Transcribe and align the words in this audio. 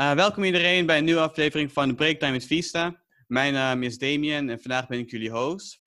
Uh, 0.00 0.12
welkom 0.12 0.44
iedereen 0.44 0.86
bij 0.86 0.98
een 0.98 1.04
nieuwe 1.04 1.20
aflevering 1.20 1.72
van 1.72 1.88
de 1.88 1.94
Breaktime 1.94 2.32
met 2.32 2.46
Vista. 2.46 3.02
Mijn 3.26 3.52
naam 3.52 3.82
is 3.82 3.98
Damien 3.98 4.50
en 4.50 4.60
vandaag 4.60 4.86
ben 4.86 4.98
ik 4.98 5.10
jullie 5.10 5.30
host. 5.30 5.80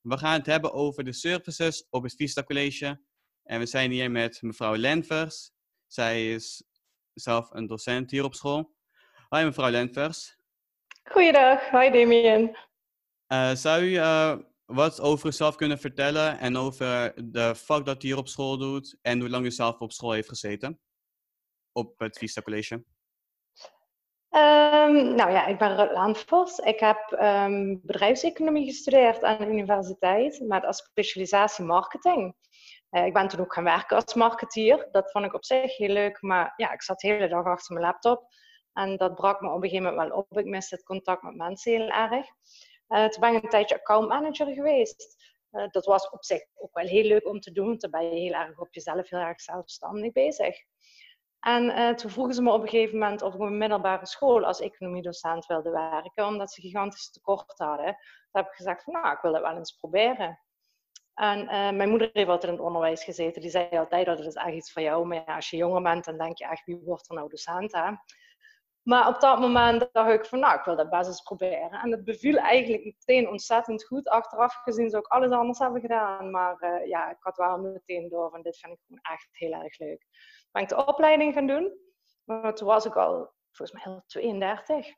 We 0.00 0.18
gaan 0.18 0.32
het 0.32 0.46
hebben 0.46 0.72
over 0.72 1.04
de 1.04 1.12
services 1.12 1.86
op 1.90 2.02
het 2.02 2.14
Vista 2.14 2.42
College. 2.42 3.00
En 3.42 3.58
we 3.58 3.66
zijn 3.66 3.90
hier 3.90 4.10
met 4.10 4.42
mevrouw 4.42 4.76
Lenvers. 4.76 5.50
Zij 5.86 6.32
is 6.32 6.64
zelf 7.14 7.50
een 7.50 7.66
docent 7.66 8.10
hier 8.10 8.24
op 8.24 8.34
school. 8.34 8.74
Hoi 9.28 9.44
mevrouw 9.44 9.70
Lenvers. 9.70 10.36
Goeiedag, 11.04 11.70
hoi 11.70 11.90
Damien. 11.90 12.56
Uh, 13.28 13.54
zou 13.54 13.82
u 13.82 13.90
uh, 13.90 14.36
wat 14.74 15.00
over 15.00 15.26
uzelf 15.26 15.54
kunnen 15.54 15.78
vertellen 15.78 16.38
en 16.38 16.56
over 16.56 17.12
de 17.24 17.54
vak 17.54 17.84
dat 17.84 18.02
u 18.02 18.06
hier 18.06 18.16
op 18.16 18.28
school 18.28 18.58
doet 18.58 18.98
en 19.02 19.20
hoe 19.20 19.28
lang 19.28 19.44
u 19.44 19.50
zelf 19.50 19.78
op 19.78 19.92
school 19.92 20.12
heeft 20.12 20.28
gezeten? 20.28 20.80
Op 21.72 21.98
het 21.98 22.18
Vista 22.18 22.42
College. 22.42 22.74
Um, 24.34 25.14
nou 25.14 25.30
ja, 25.30 25.46
ik 25.46 25.58
ben 25.58 25.76
Rut 25.76 25.92
Laanvos. 25.92 26.58
Ik 26.58 26.80
heb 26.80 27.16
um, 27.20 27.80
bedrijfseconomie 27.82 28.66
gestudeerd 28.66 29.22
aan 29.22 29.38
de 29.38 29.46
universiteit 29.46 30.40
met 30.40 30.64
als 30.64 30.76
specialisatie 30.76 31.64
marketing. 31.64 32.34
Uh, 32.90 33.06
ik 33.06 33.12
ben 33.12 33.28
toen 33.28 33.40
ook 33.40 33.54
gaan 33.54 33.64
werken 33.64 33.96
als 33.96 34.14
marketeer. 34.14 34.88
Dat 34.90 35.10
vond 35.10 35.24
ik 35.24 35.34
op 35.34 35.44
zich 35.44 35.76
heel 35.76 35.92
leuk, 35.92 36.22
maar 36.22 36.52
ja, 36.56 36.72
ik 36.72 36.82
zat 36.82 37.00
de 37.00 37.08
hele 37.08 37.28
dag 37.28 37.44
achter 37.44 37.74
mijn 37.74 37.86
laptop. 37.86 38.26
En 38.72 38.96
dat 38.96 39.14
brak 39.14 39.40
me 39.40 39.48
op 39.48 39.62
een 39.62 39.68
gegeven 39.68 39.90
moment 39.90 40.08
wel 40.08 40.18
op. 40.18 40.38
Ik 40.38 40.46
miste 40.46 40.74
het 40.74 40.84
contact 40.84 41.22
met 41.22 41.36
mensen 41.36 41.72
heel 41.72 41.88
erg. 41.88 42.26
Uh, 42.92 43.08
toen 43.08 43.20
ben 43.20 43.34
ik 43.34 43.42
een 43.42 43.48
tijdje 43.48 43.74
accountmanager 43.74 44.46
geweest. 44.46 45.16
Uh, 45.52 45.64
dat 45.70 45.84
was 45.84 46.10
op 46.10 46.24
zich 46.24 46.42
ook 46.54 46.74
wel 46.74 46.86
heel 46.86 47.04
leuk 47.04 47.28
om 47.28 47.40
te 47.40 47.52
doen. 47.52 47.78
Toen 47.78 47.90
ben 47.90 48.04
je 48.04 48.20
heel 48.20 48.32
erg 48.32 48.58
op 48.58 48.74
jezelf, 48.74 49.08
heel 49.08 49.18
erg 49.18 49.40
zelfstandig 49.40 50.12
bezig. 50.12 50.56
En 51.40 51.64
uh, 51.64 51.90
toen 51.90 52.10
vroegen 52.10 52.34
ze 52.34 52.42
me 52.42 52.52
op 52.52 52.62
een 52.62 52.68
gegeven 52.68 52.98
moment 52.98 53.22
of 53.22 53.34
ik 53.34 53.40
op 53.40 53.46
een 53.46 53.58
middelbare 53.58 54.06
school 54.06 54.44
als 54.44 54.60
economiedocent 54.60 55.46
wilde 55.46 55.70
werken, 55.70 56.26
omdat 56.26 56.52
ze 56.52 56.60
gigantisch 56.60 57.10
tekort 57.10 57.58
hadden. 57.58 57.86
Toen 57.86 58.42
heb 58.42 58.46
ik 58.46 58.52
gezegd 58.52 58.82
van, 58.84 58.92
nou, 58.92 59.12
ik 59.12 59.20
wil 59.22 59.32
dat 59.32 59.42
wel 59.42 59.56
eens 59.56 59.72
proberen. 59.72 60.40
En 61.14 61.44
mijn 61.76 61.88
moeder 61.88 62.10
heeft 62.12 62.28
altijd 62.28 62.52
in 62.52 62.58
het 62.58 62.66
onderwijs 62.66 63.04
gezeten. 63.04 63.42
Die 63.42 63.50
zei 63.50 63.68
altijd, 63.70 64.06
dat 64.06 64.18
is 64.18 64.34
echt 64.34 64.54
iets 64.54 64.72
van 64.72 64.82
jou. 64.82 65.06
Maar 65.06 65.22
ja, 65.26 65.34
als 65.34 65.50
je 65.50 65.56
jonger 65.56 65.82
bent, 65.82 66.04
dan 66.04 66.18
denk 66.18 66.38
je 66.38 66.44
echt, 66.44 66.64
wie 66.64 66.80
wordt 66.84 67.08
er 67.08 67.14
nou 67.14 67.28
docent? 67.28 67.72
Maar 68.82 69.08
op 69.08 69.20
dat 69.20 69.38
moment 69.38 69.88
dacht 69.92 70.10
ik 70.10 70.24
van, 70.24 70.38
nou, 70.38 70.58
ik 70.58 70.64
wil 70.64 70.76
dat 70.76 70.90
best 70.90 71.08
eens 71.08 71.22
proberen. 71.22 71.70
En 71.70 71.90
het 71.90 72.04
beviel 72.04 72.36
eigenlijk 72.36 72.84
meteen 72.84 73.28
ontzettend 73.28 73.84
goed. 73.84 74.08
Achteraf 74.08 74.54
gezien 74.54 74.90
zou 74.90 75.02
ik 75.02 75.12
alles 75.12 75.30
anders 75.30 75.58
hebben 75.58 75.80
gedaan. 75.80 76.30
Maar 76.30 76.56
uh, 76.60 76.86
ja, 76.86 77.10
ik 77.10 77.16
had 77.20 77.36
wel 77.36 77.58
meteen 77.58 78.08
door 78.08 78.30
van, 78.30 78.42
dit 78.42 78.58
vind 78.58 78.72
ik 78.72 78.98
echt 79.02 79.28
heel 79.30 79.52
erg 79.52 79.78
leuk. 79.78 80.06
Ben 80.50 80.62
ik 80.62 80.68
de 80.68 80.86
opleiding 80.86 81.34
gaan 81.34 81.46
doen. 81.46 81.78
Maar 82.24 82.54
toen 82.54 82.66
was 82.66 82.84
ik 82.84 82.96
al, 82.96 83.32
volgens 83.50 83.72
mij, 83.72 83.92
heel 83.92 84.02
32. 84.06 84.94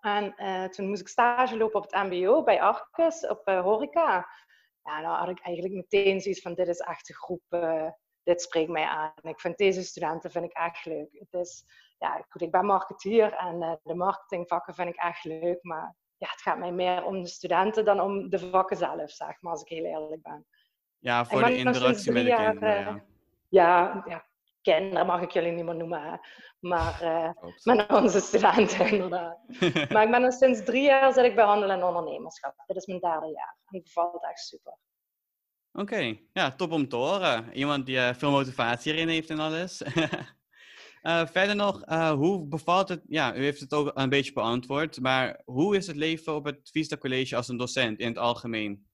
En 0.00 0.34
uh, 0.36 0.64
toen 0.64 0.88
moest 0.88 1.00
ik 1.00 1.08
stage 1.08 1.56
lopen 1.56 1.80
op 1.80 1.90
het 1.90 2.02
mbo 2.02 2.42
bij 2.42 2.60
Arcus, 2.60 3.26
op 3.26 3.48
uh, 3.48 3.60
horeca. 3.60 4.28
Ja, 4.82 5.00
nou 5.00 5.16
had 5.16 5.28
ik 5.28 5.40
eigenlijk 5.40 5.74
meteen 5.74 6.20
zoiets 6.20 6.40
van, 6.40 6.54
dit 6.54 6.68
is 6.68 6.78
echt 6.78 7.08
een 7.08 7.14
groep, 7.14 7.42
dit 8.22 8.42
spreekt 8.42 8.70
mij 8.70 8.84
aan. 8.84 9.12
Ik 9.22 9.40
vind 9.40 9.58
deze 9.58 9.82
studenten 9.82 10.30
vind 10.30 10.44
ik 10.44 10.52
echt 10.52 10.84
leuk. 10.84 11.08
Het 11.12 11.32
is 11.32 11.64
ja, 11.98 12.24
goed, 12.28 12.42
ik 12.42 12.50
ben 12.50 12.64
marketeer 12.64 13.32
en 13.32 13.62
uh, 13.62 13.72
de 13.82 13.94
marketingvakken 13.94 14.74
vind 14.74 14.88
ik 14.88 14.96
echt 14.96 15.24
leuk. 15.24 15.58
Maar 15.62 15.94
ja, 16.16 16.28
het 16.30 16.40
gaat 16.40 16.58
mij 16.58 16.72
meer 16.72 17.04
om 17.04 17.22
de 17.22 17.28
studenten 17.28 17.84
dan 17.84 18.00
om 18.00 18.28
de 18.28 18.38
vakken 18.38 18.76
zelf, 18.76 19.10
zeg 19.10 19.40
maar, 19.40 19.52
als 19.52 19.62
ik 19.62 19.68
heel 19.68 19.84
eerlijk 19.84 20.22
ben. 20.22 20.46
Ja, 20.98 21.24
voor 21.24 21.44
de 21.44 21.56
interactie 21.56 22.12
met 22.12 22.22
de 22.22 22.28
jaar, 22.28 22.50
kinderen, 22.50 23.04
ja. 23.48 23.92
ja. 23.92 24.02
ja. 24.06 24.26
kinderen 24.62 25.06
mag 25.06 25.22
ik 25.22 25.30
jullie 25.30 25.52
niet 25.52 25.64
meer 25.64 25.76
noemen, 25.76 26.02
hè. 26.02 26.16
maar 26.58 27.02
uh, 27.02 27.30
met 27.74 27.92
onze 27.92 28.20
studenten 28.20 28.90
inderdaad. 28.90 29.38
maar 29.92 30.02
ik 30.02 30.10
ben 30.10 30.22
er 30.22 30.32
sinds 30.32 30.64
drie 30.64 30.82
jaar 30.82 31.12
zit 31.12 31.24
ik 31.24 31.34
bij 31.34 31.44
handel 31.44 31.70
en 31.70 31.84
ondernemerschap. 31.84 32.54
Dit 32.66 32.76
is 32.76 32.86
mijn 32.86 33.00
derde 33.00 33.26
jaar 33.26 33.56
en 33.64 33.76
het 33.76 33.82
bevalt 33.82 34.24
echt 34.24 34.40
super. 34.40 34.76
Oké, 35.72 35.94
okay. 35.94 36.28
ja, 36.32 36.50
top 36.50 36.72
om 36.72 36.88
te 36.88 36.96
horen. 36.96 37.52
Iemand 37.52 37.86
die 37.86 37.96
uh, 37.96 38.14
veel 38.14 38.30
motivatie 38.30 38.92
erin 38.92 39.08
heeft 39.08 39.30
en 39.30 39.38
alles. 39.38 39.82
Uh, 41.08 41.26
verder 41.26 41.56
nog, 41.56 41.88
uh, 41.88 42.10
hoe 42.10 42.46
bevalt 42.46 42.88
het? 42.88 43.02
Ja, 43.06 43.34
u 43.34 43.42
heeft 43.42 43.60
het 43.60 43.74
ook 43.74 43.90
een 43.94 44.08
beetje 44.08 44.32
beantwoord, 44.32 45.00
maar 45.00 45.40
hoe 45.44 45.76
is 45.76 45.86
het 45.86 45.96
leven 45.96 46.34
op 46.34 46.44
het 46.44 46.70
Vista 46.72 46.96
College 46.96 47.36
als 47.36 47.48
een 47.48 47.56
docent 47.56 47.98
in 47.98 48.08
het 48.08 48.18
algemeen? 48.18 48.86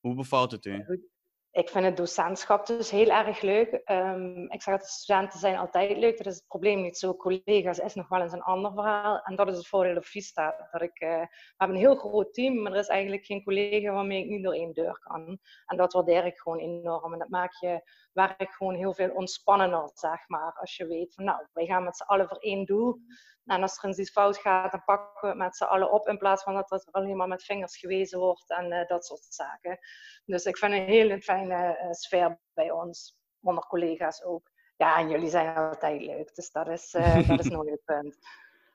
Hoe 0.00 0.14
bevalt 0.14 0.50
het 0.50 0.64
u? 0.64 1.06
Ik 1.50 1.68
vind 1.68 1.84
het 1.84 1.96
docentschap 1.96 2.66
dus 2.66 2.90
heel 2.90 3.08
erg 3.08 3.40
leuk. 3.40 3.82
Um, 3.84 4.50
ik 4.50 4.62
zeg 4.62 4.74
dat 4.74 4.86
de 4.86 4.92
studenten 4.92 5.38
zijn 5.38 5.56
altijd 5.56 5.98
leuk. 5.98 6.16
Dat 6.16 6.26
is 6.26 6.34
het 6.34 6.46
probleem 6.46 6.82
niet 6.82 6.98
zo. 6.98 7.16
Collega's 7.16 7.78
is 7.78 7.94
nog 7.94 8.08
wel 8.08 8.20
eens 8.20 8.32
een 8.32 8.42
ander 8.42 8.72
verhaal. 8.72 9.20
En 9.22 9.36
dat 9.36 9.48
is 9.48 9.56
het 9.56 9.66
voordeel 9.66 9.96
op 9.96 10.04
Vista. 10.04 10.68
Dat 10.70 10.82
ik, 10.82 11.00
uh, 11.00 11.08
we 11.08 11.54
hebben 11.56 11.76
een 11.76 11.82
heel 11.82 11.96
groot 11.96 12.34
team, 12.34 12.62
maar 12.62 12.72
er 12.72 12.78
is 12.78 12.86
eigenlijk 12.86 13.24
geen 13.24 13.44
collega 13.44 13.92
waarmee 13.92 14.22
ik 14.22 14.28
niet 14.28 14.42
door 14.44 14.54
één 14.54 14.72
deur 14.72 14.98
kan. 14.98 15.38
En 15.66 15.76
dat 15.76 15.92
waardeer 15.92 16.26
ik 16.26 16.38
gewoon 16.38 16.58
enorm. 16.58 17.12
En 17.12 17.18
dat 17.18 17.28
maakt 17.28 17.58
je 17.60 17.80
werk 18.12 18.52
gewoon 18.52 18.74
heel 18.74 18.94
veel 18.94 19.10
ontspannender, 19.10 19.90
zeg 19.94 20.28
maar. 20.28 20.52
Als 20.52 20.76
je 20.76 20.86
weet 20.86 21.14
van, 21.14 21.24
nou, 21.24 21.46
wij 21.52 21.66
gaan 21.66 21.84
met 21.84 21.96
z'n 21.96 22.02
allen 22.02 22.28
voor 22.28 22.38
één 22.38 22.64
doel. 22.64 23.00
En 23.44 23.62
als 23.62 23.78
er 23.78 23.84
eens 23.84 23.98
iets 23.98 24.10
fout 24.10 24.38
gaat, 24.38 24.70
dan 24.70 24.84
pakken 24.84 25.20
we 25.20 25.26
het 25.26 25.36
met 25.36 25.56
z'n 25.56 25.64
allen 25.64 25.92
op. 25.92 26.08
In 26.08 26.18
plaats 26.18 26.42
van 26.42 26.54
dat 26.54 26.70
het 26.70 26.92
alleen 26.92 27.16
maar 27.16 27.28
met 27.28 27.44
vingers 27.44 27.78
gewezen 27.78 28.18
wordt 28.18 28.50
en 28.50 28.72
uh, 28.72 28.86
dat 28.86 29.04
soort 29.04 29.24
zaken. 29.28 29.78
Dus 30.24 30.44
ik 30.44 30.56
vind 30.56 30.72
een 30.72 30.84
hele 30.84 31.22
fijne 31.22 31.78
uh, 31.82 31.90
sfeer 31.90 32.38
bij 32.54 32.70
ons, 32.70 33.18
onder 33.40 33.66
collega's 33.66 34.22
ook. 34.22 34.50
Ja, 34.76 34.98
en 34.98 35.08
jullie 35.08 35.30
zijn 35.30 35.56
altijd 35.56 36.02
leuk. 36.02 36.34
Dus 36.34 36.50
dat 36.50 36.68
is, 36.68 36.94
uh, 36.94 37.28
dat 37.28 37.38
is 37.38 37.48
nooit 37.56 37.70
het 37.70 37.84
punt. 37.84 38.18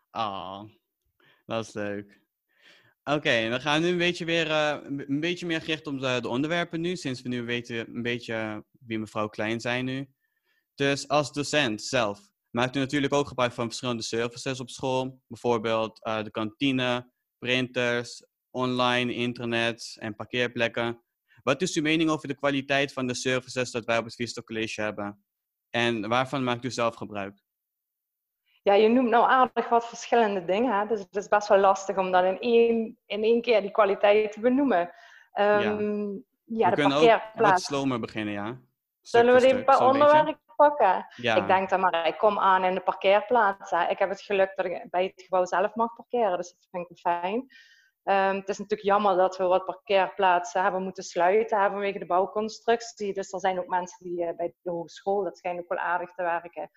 Ah, 0.10 0.62
oh, 0.62 0.70
dat 1.46 1.66
is 1.66 1.74
leuk. 1.74 2.27
Oké, 3.10 3.50
we 3.50 3.60
gaan 3.60 3.82
nu 3.82 3.88
een 3.88 3.98
beetje, 3.98 4.26
weer, 4.26 4.52
een 4.52 5.20
beetje 5.20 5.46
meer 5.46 5.60
gericht 5.60 5.88
op 5.88 6.00
de, 6.00 6.20
de, 6.22 6.28
onderwerpen 6.28 6.82
nu. 6.82 6.96
Sinds 6.96 7.22
we 7.22 7.30
nu 7.30 7.44
weten 7.44 7.96
een 7.96 8.02
beetje 8.02 8.66
wie 8.80 9.00
mevrouw 9.00 9.28
Klein 9.28 9.60
zijn 9.60 9.86
nu. 9.86 10.10
Dus 10.76 11.08
als 11.08 11.32
docent 11.32 11.82
zelf, 11.82 12.20
maakt 12.50 12.76
u 12.76 12.80
natuurlijk 12.80 13.14
ook 13.14 13.28
gebruik 13.28 13.52
van 13.52 13.66
verschillende 13.66 14.04
services 14.04 14.60
op 14.60 14.70
school. 14.70 15.22
Bijvoorbeeld 15.28 16.06
uh, 16.08 16.24
de 16.24 16.32
kantine, 16.32 17.12
printers, 17.38 18.26
online, 18.50 19.14
internet 19.14 19.96
en 20.00 20.16
parkeerplekken. 20.16 21.04
Wat 21.44 21.62
is 21.62 21.76
uw 21.76 21.84
mening 21.84 22.10
over 22.10 22.28
de 22.28 22.36
kwaliteit 22.36 22.94
van 22.94 23.08
de 23.08 23.16
services 23.16 23.72
dat 23.72 23.86
wij 23.86 23.98
op 23.98 24.06
het 24.06 24.16
Vista 24.16 24.42
College 24.42 24.82
hebben? 24.82 25.24
En 25.70 26.08
waarvan 26.08 26.44
maakt 26.44 26.66
u 26.66 26.72
zelf 26.72 26.96
gebruik? 26.96 27.47
Ja, 28.68 28.74
je 28.74 28.88
noemt 28.88 29.10
nou 29.10 29.30
aardig 29.30 29.70
wat 29.70 29.88
verschillende 29.88 30.46
dingen. 30.46 30.80
Hè? 30.80 30.88
Dus 30.88 31.00
het 31.00 31.16
is 31.16 31.28
best 31.28 31.48
wel 31.48 31.58
lastig 31.58 31.98
om 31.98 32.12
dat 32.12 32.24
in 32.24 32.40
één, 32.40 32.98
in 33.06 33.24
één 33.24 33.42
keer 33.42 33.62
die 33.62 33.72
kwaliteit 33.72 34.32
te 34.32 34.40
benoemen. 34.40 34.92
Um, 35.34 36.24
ja. 36.44 36.68
ja, 36.68 36.70
de 36.70 36.76
kunnen 36.76 36.98
parkeerplaats. 36.98 37.40
ook 37.40 37.48
wat 37.48 37.62
slomer 37.62 38.00
beginnen, 38.00 38.34
ja. 38.34 38.58
Zullen 39.02 39.34
we 39.34 39.40
die 39.40 39.64
per 39.64 39.86
onderwerp 39.86 40.40
pakken? 40.56 41.06
Ja. 41.16 41.36
Ik 41.36 41.48
denk 41.48 41.70
dan 41.70 41.80
maar, 41.80 42.08
ik 42.08 42.18
kom 42.18 42.40
aan 42.40 42.64
in 42.64 42.74
de 42.74 42.82
parkeerplaats. 42.82 43.72
Hè. 43.72 43.88
Ik 43.88 44.00
heb 44.00 44.10
het 44.10 44.22
geluk 44.22 44.52
dat 44.56 44.66
ik 44.66 44.88
bij 44.90 45.04
het 45.04 45.22
gebouw 45.22 45.46
zelf 45.46 45.76
mag 45.76 45.96
parkeren, 45.96 46.38
dus 46.38 46.50
dat 46.50 46.68
vind 46.72 46.90
ik 46.90 46.98
fijn. 46.98 47.36
Um, 48.04 48.36
het 48.36 48.50
is 48.50 48.58
natuurlijk 48.58 48.90
jammer 48.90 49.16
dat 49.16 49.38
we 49.38 49.44
wat 49.44 49.66
parkeerplaatsen 49.66 50.62
hebben 50.62 50.84
moeten 50.84 51.04
sluiten 51.04 51.58
hebben 51.58 51.80
vanwege 51.80 52.00
de 52.00 52.06
bouwconstructie. 52.06 53.14
Dus 53.14 53.32
er 53.32 53.40
zijn 53.40 53.60
ook 53.60 53.68
mensen 53.68 54.06
die 54.06 54.22
uh, 54.22 54.36
bij 54.36 54.54
de 54.62 54.70
hogeschool, 54.70 55.24
dat 55.24 55.38
schijnt 55.38 55.60
ook 55.60 55.70
wel 55.70 55.78
aardig 55.78 56.14
te 56.14 56.24
werken. 56.24 56.70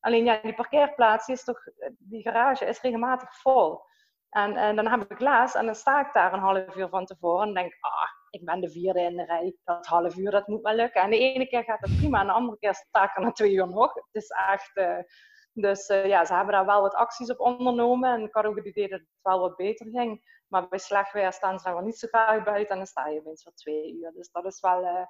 Alleen 0.00 0.24
ja, 0.24 0.40
die 0.42 0.54
parkeerplaats 0.54 1.28
is 1.28 1.44
toch, 1.44 1.58
die 1.98 2.22
garage 2.22 2.64
is 2.64 2.80
regelmatig 2.80 3.40
vol. 3.40 3.84
En, 4.30 4.56
en 4.56 4.76
dan 4.76 4.86
heb 4.86 5.10
ik 5.10 5.20
laatst 5.20 5.54
en 5.54 5.66
dan 5.66 5.74
sta 5.74 6.06
ik 6.06 6.12
daar 6.12 6.32
een 6.32 6.40
half 6.40 6.76
uur 6.76 6.88
van 6.88 7.04
tevoren 7.04 7.48
en 7.48 7.54
denk, 7.54 7.76
ah, 7.80 8.10
ik 8.30 8.44
ben 8.44 8.60
de 8.60 8.70
vierde 8.70 9.00
in 9.00 9.16
de 9.16 9.24
rij. 9.24 9.56
Dat 9.64 9.86
half 9.86 10.16
uur, 10.16 10.30
dat 10.30 10.46
moet 10.46 10.62
wel 10.62 10.74
lukken. 10.74 11.02
En 11.02 11.10
de 11.10 11.18
ene 11.18 11.46
keer 11.46 11.64
gaat 11.64 11.80
het 11.80 11.96
prima 11.96 12.20
en 12.20 12.26
de 12.26 12.32
andere 12.32 12.58
keer 12.58 12.74
sta 12.74 13.04
ik 13.04 13.16
er 13.16 13.22
na 13.22 13.32
twee 13.32 13.52
uur 13.52 13.68
nog. 13.68 13.94
Het 13.94 14.04
is 14.10 14.28
echt... 14.28 14.76
Uh, 14.76 14.98
dus 15.52 15.88
uh, 15.88 16.06
ja, 16.06 16.24
ze 16.24 16.34
hebben 16.34 16.52
daar 16.54 16.66
wel 16.66 16.80
wat 16.80 16.94
acties 16.94 17.30
op 17.30 17.40
ondernomen. 17.40 18.12
En 18.12 18.22
ik 18.22 18.34
had 18.34 18.44
ook 18.44 18.56
het 18.56 18.66
idee 18.66 18.88
dat 18.88 19.00
het 19.00 19.08
wel 19.22 19.40
wat 19.40 19.56
beter 19.56 19.86
ging. 19.90 20.42
Maar 20.48 20.68
bij 20.68 20.78
slecht 20.78 21.12
weer 21.12 21.32
staan 21.32 21.58
ze 21.58 21.68
er 21.68 21.82
niet 21.82 21.98
zo 21.98 22.08
graag 22.08 22.44
buiten. 22.44 22.70
En 22.72 22.76
dan 22.76 22.86
sta 22.86 23.08
je 23.08 23.20
opeens 23.20 23.42
voor 23.42 23.52
twee 23.52 23.94
uur. 23.94 24.12
Dus 24.12 24.30
dat 24.30 24.44
is 24.44 24.60
wel... 24.60 24.82
Uh, 24.82 25.06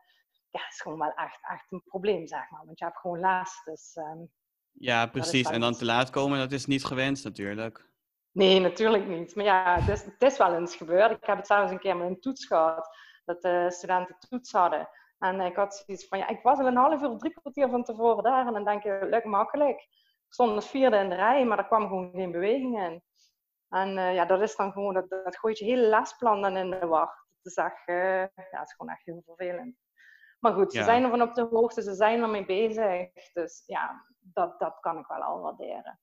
ja, 0.51 0.69
is 0.69 0.81
gewoon 0.81 0.99
wel 0.99 1.13
echt, 1.13 1.39
echt 1.43 1.73
een 1.73 1.83
probleem, 1.85 2.27
zeg 2.27 2.51
maar. 2.51 2.65
Want 2.65 2.79
je 2.79 2.85
hebt 2.85 2.99
gewoon 2.99 3.21
last. 3.21 3.65
Dus, 3.65 3.97
um, 3.97 4.33
ja, 4.79 5.07
precies. 5.07 5.51
En 5.51 5.61
dan 5.61 5.75
te 5.75 5.85
laat 5.85 6.11
komen, 6.11 6.39
dat 6.39 6.53
is 6.53 6.67
niet 6.67 6.85
gewenst 6.85 7.25
natuurlijk. 7.25 7.85
Nee, 8.33 8.61
natuurlijk 8.61 9.09
niet. 9.09 9.35
Maar 9.35 9.45
ja, 9.45 9.81
het 9.81 9.89
is, 9.89 10.05
het 10.05 10.23
is 10.23 10.39
wel 10.39 10.55
eens 10.55 10.77
gebeurd. 10.77 11.11
Ik 11.11 11.27
heb 11.27 11.37
het 11.37 11.47
zelfs 11.47 11.71
een 11.71 11.79
keer 11.79 11.97
met 11.97 12.09
een 12.09 12.21
toets 12.21 12.47
gehad 12.47 12.89
dat 13.25 13.43
de 13.43 13.67
studenten 13.71 14.17
toets 14.29 14.53
hadden. 14.53 14.89
En 15.19 15.41
ik 15.41 15.57
had 15.57 15.83
zoiets 15.87 16.09
van, 16.09 16.19
ja, 16.19 16.29
ik 16.29 16.43
was 16.43 16.59
al 16.59 16.67
een 16.67 16.77
half 16.77 17.03
uur, 17.03 17.19
drie 17.19 17.33
kwartier 17.33 17.69
van 17.69 17.85
tevoren 17.85 18.23
daar. 18.23 18.47
En 18.47 18.53
dan 18.53 18.65
denk 18.65 18.83
je, 18.83 19.07
leuk 19.11 19.25
makkelijk. 19.25 19.81
Ik 20.27 20.33
stond 20.33 20.55
als 20.55 20.71
vierde 20.71 20.97
in 20.97 21.09
de 21.09 21.15
rij, 21.15 21.45
maar 21.45 21.59
er 21.59 21.67
kwam 21.67 21.87
gewoon 21.87 22.11
geen 22.15 22.33
beweging 22.33 22.81
in. 22.81 23.03
En 23.69 23.97
uh, 23.97 24.15
ja, 24.15 24.25
dat 24.25 24.41
is 24.41 24.57
dan 24.57 24.73
gewoon, 24.73 24.95
dat, 24.95 25.09
dat 25.09 25.39
gooit 25.39 25.59
je 25.59 25.65
hele 25.65 25.89
lesplan 25.89 26.43
dan 26.43 26.57
in 26.57 26.71
de 26.71 26.87
wacht. 26.87 27.27
is 27.43 27.55
echt, 27.55 27.89
uh, 27.89 28.21
ja, 28.21 28.31
het 28.35 28.69
is 28.69 28.75
gewoon 28.77 28.93
echt 28.93 29.05
heel 29.05 29.23
vervelend. 29.25 29.77
Maar 30.39 30.53
goed, 30.53 30.73
ze 30.73 30.83
zijn 30.83 31.03
ervan 31.03 31.23
op 31.23 31.35
de 31.35 31.49
hoogte, 31.51 31.83
ze 31.83 31.95
zijn 31.95 32.23
ermee 32.23 32.45
bezig. 32.45 33.33
Dus 33.33 33.63
ja, 33.67 34.07
dat, 34.21 34.59
dat 34.59 34.81
kan 34.81 34.99
ik 34.99 35.07
wel 35.07 35.23
al 35.23 35.41
waarderen. 35.41 36.01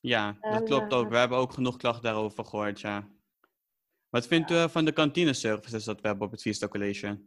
Ja, 0.00 0.36
dat 0.40 0.62
klopt 0.62 0.92
ook. 0.92 1.08
We 1.08 1.16
hebben 1.16 1.38
ook 1.38 1.52
genoeg 1.52 1.76
klachten 1.76 2.02
daarover 2.02 2.44
gehoord, 2.44 2.80
ja. 2.80 3.08
Wat 4.08 4.26
vindt 4.26 4.50
u 4.50 4.68
van 4.68 4.84
de 4.84 4.92
kantineservices 4.92 5.84
dat 5.84 6.00
we 6.00 6.06
hebben 6.06 6.26
op 6.26 6.32
het 6.32 6.42
Vista 6.42 6.68
College? 6.68 7.20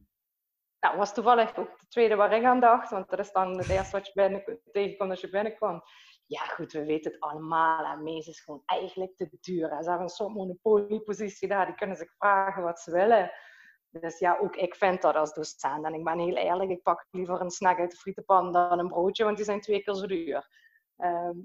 Nou, 0.80 0.98
was 0.98 1.14
toevallig 1.14 1.58
ook 1.58 1.80
de 1.80 1.88
tweede 1.88 2.16
waar 2.16 2.34
ik 2.34 2.44
aan 2.44 2.60
dacht, 2.60 2.90
want 2.90 3.10
dat 3.10 3.20
is 3.20 3.32
dan 3.32 3.58
het 3.58 3.70
eerste 3.70 3.98
wat 3.98 4.06
je 4.06 4.12
binnen, 4.14 4.44
tegenkomt 4.72 5.10
als 5.10 5.22
je 5.22 5.30
binnenkomt. 5.30 5.84
Ja, 6.26 6.40
goed, 6.40 6.72
we 6.72 6.86
weten 6.86 7.12
het 7.12 7.22
allemaal. 7.22 7.86
En 7.86 8.04
Mees 8.04 8.28
is 8.28 8.40
gewoon 8.40 8.62
eigenlijk 8.66 9.16
te 9.16 9.38
duur. 9.42 9.68
Ze 9.68 9.90
hebben 9.90 10.02
een 10.02 10.10
soort 10.10 10.34
monopoliepositie 10.34 11.48
daar. 11.48 11.66
Die 11.66 11.76
kunnen 11.76 11.98
zich 11.98 12.16
vragen 12.18 12.64
wat 12.64 12.80
ze 12.80 12.92
willen. 12.92 13.32
Dus 14.00 14.20
ja, 14.20 14.38
ook 14.38 14.56
ik 14.56 14.76
vind 14.76 15.02
dat 15.02 15.16
als 15.16 15.34
docent. 15.34 15.86
En 15.86 15.94
ik 15.94 16.04
ben 16.04 16.20
heel 16.20 16.36
eerlijk, 16.36 16.70
ik 16.70 16.84
pak 16.84 17.06
liever 17.12 17.42
een 17.42 17.50
snack 17.50 17.80
uit 17.80 17.92
de 17.92 17.98
frietenpan 17.98 18.52
dan 18.52 18.80
een 18.80 18.88
broodje, 18.88 19.24
want 19.24 19.36
die 19.36 19.46
zijn 19.46 19.62
twee 19.62 19.84
keer 19.84 19.94
zo 19.94 20.06
duur. 20.06 20.48
Ehm, 20.98 21.36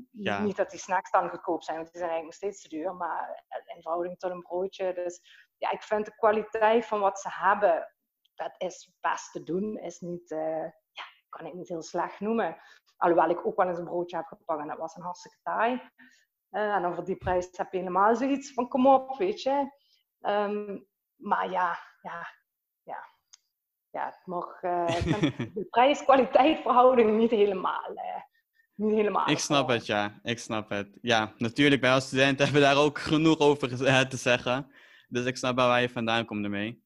niet 0.44 0.56
dat 0.56 0.70
die 0.70 0.78
snacks 0.78 1.10
dan 1.10 1.28
goedkoop 1.31 1.62
zijn, 1.62 1.76
want 1.76 1.90
die 1.90 2.00
zijn 2.00 2.10
eigenlijk 2.10 2.40
nog 2.40 2.50
steeds 2.50 2.62
te 2.62 2.76
duur, 2.76 2.94
maar 2.94 3.44
in 3.75 3.82
verhouding 3.82 4.19
tot 4.19 4.31
een 4.31 4.43
broodje. 4.43 4.94
Dus 4.94 5.20
ja, 5.56 5.70
ik 5.70 5.82
vind 5.82 6.06
de 6.06 6.14
kwaliteit 6.16 6.87
van 6.87 7.00
wat 7.00 7.20
ze 7.20 7.28
hebben, 7.31 7.93
dat 8.34 8.54
is 8.58 8.93
best 9.00 9.32
te 9.32 9.43
doen. 9.43 9.78
Is 9.78 10.00
niet, 10.00 10.31
uh, 10.31 10.64
ja, 10.93 11.04
kan 11.28 11.46
ik 11.46 11.54
niet 11.54 11.69
heel 11.69 11.82
slecht 11.82 12.20
noemen. 12.20 12.56
Alhoewel 12.96 13.31
ik 13.31 13.46
ook 13.46 13.56
wel 13.56 13.69
eens 13.69 13.78
een 13.78 13.84
broodje 13.84 14.16
heb 14.16 14.26
gepakt 14.26 14.60
en 14.60 14.69
dat 14.69 14.78
was 14.78 14.96
een 14.96 15.02
hartstikke 15.02 15.38
taai. 15.43 15.72
Uh, 16.50 16.75
en 16.75 16.82
dan 16.82 16.94
voor 16.94 17.04
die 17.04 17.16
prijs 17.16 17.49
heb 17.52 17.72
je 17.72 17.78
helemaal 17.78 18.16
zoiets 18.16 18.52
van 18.52 18.69
kom 18.69 18.87
op, 18.87 19.16
weet 19.19 19.43
je. 19.43 19.70
Ehm, 20.20 20.78
maar 21.16 21.50
ja, 21.50 21.78
ja. 22.02 22.26
Ja, 23.93 24.05
het 24.05 24.27
mag, 24.27 24.62
uh, 24.62 24.87
de 25.55 25.67
prijs-kwaliteit 25.71 26.61
verhouding 26.61 27.19
niet 27.19 27.31
helemaal 27.31 27.94
niet 28.83 28.94
helemaal. 28.94 29.29
Ik 29.29 29.39
snap 29.39 29.69
het, 29.69 29.87
ja. 29.87 30.21
Ik 30.23 30.39
snap 30.39 30.69
het. 30.69 30.99
Ja, 31.00 31.35
natuurlijk, 31.37 31.81
wij 31.81 31.93
als 31.93 32.06
studenten 32.06 32.44
hebben 32.44 32.62
daar 32.62 32.77
ook 32.77 32.99
genoeg 32.99 33.39
over 33.39 33.69
te 34.09 34.17
zeggen. 34.17 34.73
Dus 35.09 35.25
ik 35.25 35.37
snap 35.37 35.56
waar 35.56 35.81
je 35.81 35.89
vandaan 35.89 36.25
komt 36.25 36.44
ermee. 36.44 36.83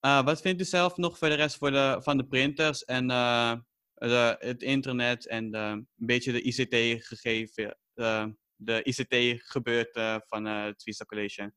Uh, 0.00 0.24
wat 0.24 0.40
vindt 0.40 0.60
u 0.60 0.64
zelf 0.64 0.96
nog 0.96 1.18
voor 1.18 1.28
de 1.28 1.34
rest 1.34 1.56
voor 1.56 1.70
de, 1.70 1.96
van 2.02 2.16
de 2.16 2.26
printers 2.26 2.84
en 2.84 3.06
de, 3.06 4.36
het 4.38 4.62
internet 4.62 5.26
en 5.26 5.50
de, 5.50 5.58
een 5.58 5.88
beetje 5.96 6.32
de 6.32 6.42
ICT-gegeven, 6.42 7.78
de, 7.92 8.36
de 8.56 8.82
ICT-gebeurte 8.82 10.22
van 10.26 10.44
het 10.44 10.82
Vista 10.82 11.04
College? 11.04 11.52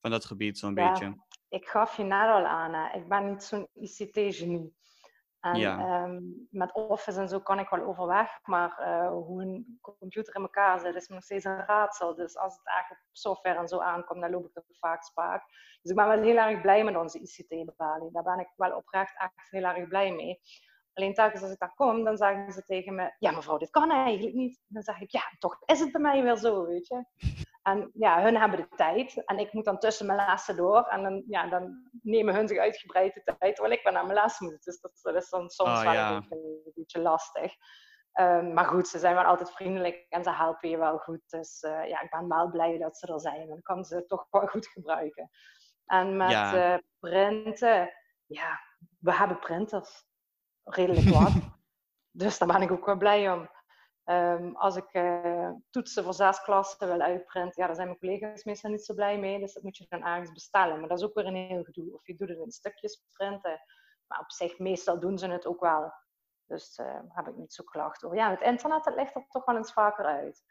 Van 0.00 0.10
dat 0.10 0.24
gebied 0.24 0.58
zo'n 0.58 0.74
ja, 0.74 0.90
beetje. 0.90 1.26
Ik 1.48 1.68
gaf 1.68 1.96
je 1.96 2.02
net 2.02 2.28
al 2.28 2.46
aan, 2.46 2.94
ik 2.94 3.08
ben 3.08 3.28
niet 3.28 3.42
zo'n 3.42 3.68
ICT-genie. 3.74 4.76
En 5.40 5.56
ja. 5.56 6.04
um, 6.04 6.46
met 6.50 6.72
Office 6.72 7.20
en 7.20 7.28
zo 7.28 7.40
kan 7.40 7.58
ik 7.58 7.68
wel 7.68 7.84
overweg, 7.84 8.38
maar 8.42 8.78
uh, 8.80 9.10
hoe 9.10 9.42
een 9.42 9.78
computer 9.80 10.34
in 10.34 10.42
elkaar 10.42 10.80
zit, 10.80 10.94
is 10.94 11.08
nog 11.08 11.22
steeds 11.22 11.44
een 11.44 11.64
raadsel. 11.64 12.14
Dus 12.14 12.36
als 12.36 12.56
het 12.56 12.66
eigenlijk 12.66 13.02
op 13.08 13.16
software 13.16 13.58
en 13.58 13.68
zo 13.68 13.78
aankomt, 13.78 14.20
dan 14.20 14.30
loop 14.30 14.46
ik 14.46 14.56
er 14.56 14.64
vaak 14.78 15.02
spaak. 15.02 15.46
Dus 15.82 15.90
ik 15.90 15.96
ben 15.96 16.08
wel 16.08 16.22
heel 16.22 16.36
erg 16.36 16.60
blij 16.60 16.84
met 16.84 16.96
onze 16.96 17.18
ICT-balie. 17.18 18.12
Daar 18.12 18.22
ben 18.22 18.38
ik 18.38 18.52
wel 18.56 18.76
oprecht 18.76 19.18
echt 19.18 19.50
heel 19.50 19.64
erg 19.64 19.88
blij 19.88 20.12
mee. 20.12 20.40
Alleen 20.92 21.14
telkens 21.14 21.42
als 21.42 21.52
ik 21.52 21.58
daar 21.58 21.74
kom, 21.74 22.04
dan 22.04 22.16
zeggen 22.16 22.52
ze 22.52 22.62
tegen 22.62 22.94
me: 22.94 23.14
Ja, 23.18 23.30
mevrouw, 23.30 23.58
dit 23.58 23.70
kan 23.70 23.90
eigenlijk 23.90 24.34
niet. 24.34 24.60
Dan 24.66 24.82
zeg 24.82 25.00
ik: 25.00 25.10
Ja, 25.10 25.22
toch 25.38 25.58
is 25.64 25.80
het 25.80 25.92
bij 25.92 26.00
mij 26.00 26.22
wel 26.22 26.36
zo, 26.36 26.66
weet 26.66 26.86
je. 26.86 27.04
En 27.68 27.90
ja, 27.94 28.22
hun 28.22 28.36
hebben 28.36 28.58
de 28.58 28.76
tijd. 28.76 29.24
En 29.24 29.38
ik 29.38 29.52
moet 29.52 29.64
dan 29.64 29.78
tussen 29.78 30.06
mijn 30.06 30.26
lessen 30.26 30.56
door. 30.56 30.82
En 30.82 31.02
dan, 31.02 31.24
ja, 31.26 31.48
dan 31.48 31.90
nemen 32.02 32.34
hun 32.34 32.48
zich 32.48 32.58
uitgebreid 32.58 33.14
de 33.14 33.36
tijd 33.38 33.54
terwijl 33.54 33.76
ik 33.76 33.82
ben 33.82 33.92
naar 33.92 34.06
mijn 34.06 34.18
les 34.18 34.38
moet. 34.38 34.64
Dus 34.64 34.80
dat, 34.80 35.14
is 35.14 35.28
dan 35.28 35.50
soms 35.50 35.70
oh, 35.70 35.82
wel 35.82 36.16
een, 36.16 36.72
beetje, 36.74 37.00
lastig. 37.00 37.54
Um, 38.20 38.52
maar 38.52 38.64
goed, 38.64 38.88
ze 38.88 38.98
zijn 38.98 39.14
wel 39.14 39.24
altijd 39.24 39.52
vriendelijk 39.52 40.06
en 40.08 40.24
ze 40.24 40.30
helpen 40.30 40.68
je 40.68 40.78
wel 40.78 40.98
goed. 40.98 41.20
Dus 41.26 41.62
uh, 41.62 41.88
ja, 41.88 42.00
ik 42.00 42.10
ben 42.10 42.28
wel 42.28 42.50
blij 42.50 42.78
dat 42.78 42.98
ze 42.98 43.12
er 43.12 43.20
zijn. 43.20 43.48
Dan 43.48 43.62
kan 43.62 43.84
ze 43.84 44.06
toch 44.06 44.26
wel 44.30 44.46
goed 44.46 44.66
gebruiken. 44.66 45.30
En 45.84 46.16
met 46.16 46.30
ja. 46.30 46.72
uh, 46.72 46.78
printen, 46.98 47.92
ja, 48.26 48.60
we 48.98 49.14
hebben 49.14 49.38
printers. 49.38 50.06
Redelijk 50.64 51.08
wat. 51.08 51.32
dus 52.22 52.38
daar 52.38 52.48
ben 52.48 52.62
ik 52.62 52.70
ook 52.70 52.86
wel 52.86 52.96
blij 52.96 53.32
om. 53.32 53.48
Um, 54.10 54.56
als 54.56 54.76
ik 54.76 54.94
uh, 54.94 55.50
toetsen 55.70 56.04
voor 56.04 56.14
zes 56.14 56.42
klassen 56.42 56.88
wil 56.88 57.00
uitprinten, 57.00 57.60
ja, 57.60 57.66
daar 57.66 57.74
zijn 57.74 57.86
mijn 57.86 57.98
collega's 57.98 58.44
meestal 58.44 58.70
niet 58.70 58.84
zo 58.84 58.94
blij 58.94 59.18
mee. 59.18 59.38
Dus 59.38 59.52
dat 59.52 59.62
moet 59.62 59.76
je 59.76 59.86
dan 59.88 60.04
ergens 60.04 60.32
bestellen. 60.32 60.78
Maar 60.78 60.88
dat 60.88 60.98
is 60.98 61.04
ook 61.04 61.14
weer 61.14 61.26
een 61.26 61.34
heel 61.34 61.62
gedoe. 61.62 61.94
Of 61.94 62.06
je 62.06 62.14
doet 62.14 62.28
het 62.28 62.38
in 62.38 62.50
stukjes 62.50 63.04
printen. 63.12 63.60
Maar 64.06 64.20
op 64.20 64.30
zich, 64.30 64.58
meestal 64.58 65.00
doen 65.00 65.18
ze 65.18 65.28
het 65.28 65.46
ook 65.46 65.60
wel. 65.60 65.92
Dus 66.46 66.78
uh, 66.78 67.00
heb 67.08 67.28
ik 67.28 67.36
niet 67.36 67.52
zo 67.52 67.64
klachten 67.64 68.08
over. 68.08 68.20
Ja, 68.20 68.30
het 68.30 68.40
internet 68.40 68.84
dat 68.84 68.94
ligt 68.94 69.14
er 69.14 69.26
toch 69.28 69.44
wel 69.44 69.56
eens 69.56 69.72
vaker 69.72 70.04
uit. 70.04 70.42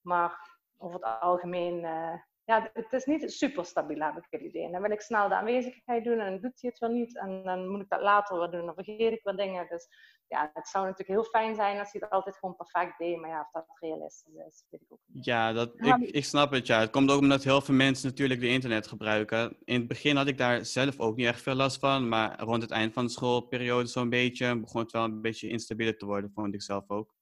Maar 0.00 0.58
over 0.76 1.00
het 1.00 1.20
algemeen, 1.20 1.84
uh, 1.84 2.14
ja, 2.48 2.70
het 2.72 2.92
is 2.92 3.04
niet 3.04 3.32
super 3.32 3.64
stabiel, 3.64 4.00
heb 4.00 4.16
ik 4.16 4.26
het 4.30 4.40
idee. 4.40 4.64
En 4.64 4.72
dan 4.72 4.82
wil 4.82 4.90
ik 4.90 5.00
snel 5.00 5.28
de 5.28 5.34
aanwezigheid 5.34 6.04
doen 6.04 6.18
en 6.18 6.32
dan 6.32 6.40
doet 6.40 6.60
hij 6.60 6.70
het 6.70 6.78
wel 6.78 6.90
niet. 6.90 7.18
En 7.18 7.42
dan 7.42 7.68
moet 7.68 7.80
ik 7.80 7.88
dat 7.88 8.00
later 8.00 8.38
weer 8.38 8.50
doen, 8.50 8.66
dan 8.66 8.74
vergeet 8.74 9.12
ik 9.12 9.22
wat 9.22 9.36
dingen. 9.36 9.66
Dus 9.68 9.88
ja, 10.28 10.50
het 10.54 10.68
zou 10.68 10.84
natuurlijk 10.84 11.20
heel 11.20 11.30
fijn 11.30 11.54
zijn 11.54 11.78
als 11.78 11.92
hij 11.92 12.00
het 12.04 12.10
altijd 12.10 12.36
gewoon 12.36 12.56
perfect 12.56 12.98
deed. 12.98 13.20
Maar 13.20 13.30
ja, 13.30 13.40
of 13.40 13.50
dat 13.50 13.78
realistisch 13.80 14.34
is, 14.34 14.64
weet 14.70 14.80
ik 14.80 14.92
ook 14.92 15.00
niet. 15.06 15.24
Ja, 15.24 15.52
dat, 15.52 15.72
ik, 15.76 15.96
ik 15.98 16.24
snap 16.24 16.50
het. 16.50 16.66
Ja. 16.66 16.80
Het 16.80 16.90
komt 16.90 17.10
ook 17.10 17.20
omdat 17.20 17.44
heel 17.44 17.60
veel 17.60 17.74
mensen 17.74 18.08
natuurlijk 18.08 18.40
de 18.40 18.48
internet 18.48 18.86
gebruiken. 18.86 19.56
In 19.64 19.78
het 19.78 19.88
begin 19.88 20.16
had 20.16 20.28
ik 20.28 20.38
daar 20.38 20.64
zelf 20.64 20.98
ook 20.98 21.16
niet 21.16 21.26
echt 21.26 21.42
veel 21.42 21.54
last 21.54 21.78
van. 21.78 22.08
Maar 22.08 22.40
rond 22.40 22.62
het 22.62 22.70
eind 22.70 22.92
van 22.92 23.04
de 23.04 23.10
schoolperiode 23.10 23.86
zo'n 23.86 24.08
beetje 24.08 24.60
begon 24.60 24.82
het 24.82 24.92
wel 24.92 25.04
een 25.04 25.20
beetje 25.20 25.48
instabieler 25.48 25.96
te 25.96 26.06
worden, 26.06 26.30
vond 26.34 26.54
ik 26.54 26.62
zelf 26.62 26.90
ook. 26.90 27.14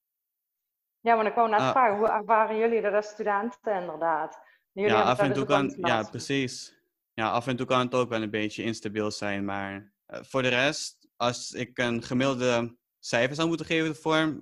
Ja, 0.99 1.15
maar 1.15 1.25
ik 1.25 1.35
wou 1.35 1.49
net 1.49 1.59
uh, 1.59 1.71
vragen, 1.71 1.97
hoe 1.97 2.07
ervaren 2.07 2.57
jullie 2.57 2.81
dat 2.81 2.93
als 2.93 3.07
studenten 3.07 3.73
inderdaad? 3.81 4.45
Ja, 4.85 5.01
af 5.01 5.19
en 5.19 5.33
toe 5.33 5.45
kan, 5.45 5.75
ja, 5.77 6.03
precies. 6.03 6.75
Ja, 7.13 7.29
af 7.29 7.47
en 7.47 7.55
toe 7.55 7.65
kan 7.65 7.79
het 7.79 7.93
ook 7.93 8.09
wel 8.09 8.21
een 8.21 8.29
beetje 8.29 8.63
instabiel 8.63 9.11
zijn. 9.11 9.45
Maar 9.45 9.93
uh, 10.07 10.19
voor 10.23 10.41
de 10.41 10.47
rest, 10.47 11.07
als 11.15 11.51
ik 11.51 11.77
een 11.77 12.03
gemiddelde 12.03 12.77
cijfer 12.99 13.35
zou 13.35 13.47
moeten 13.47 13.65
geven 13.65 13.95
voor, 13.95 14.39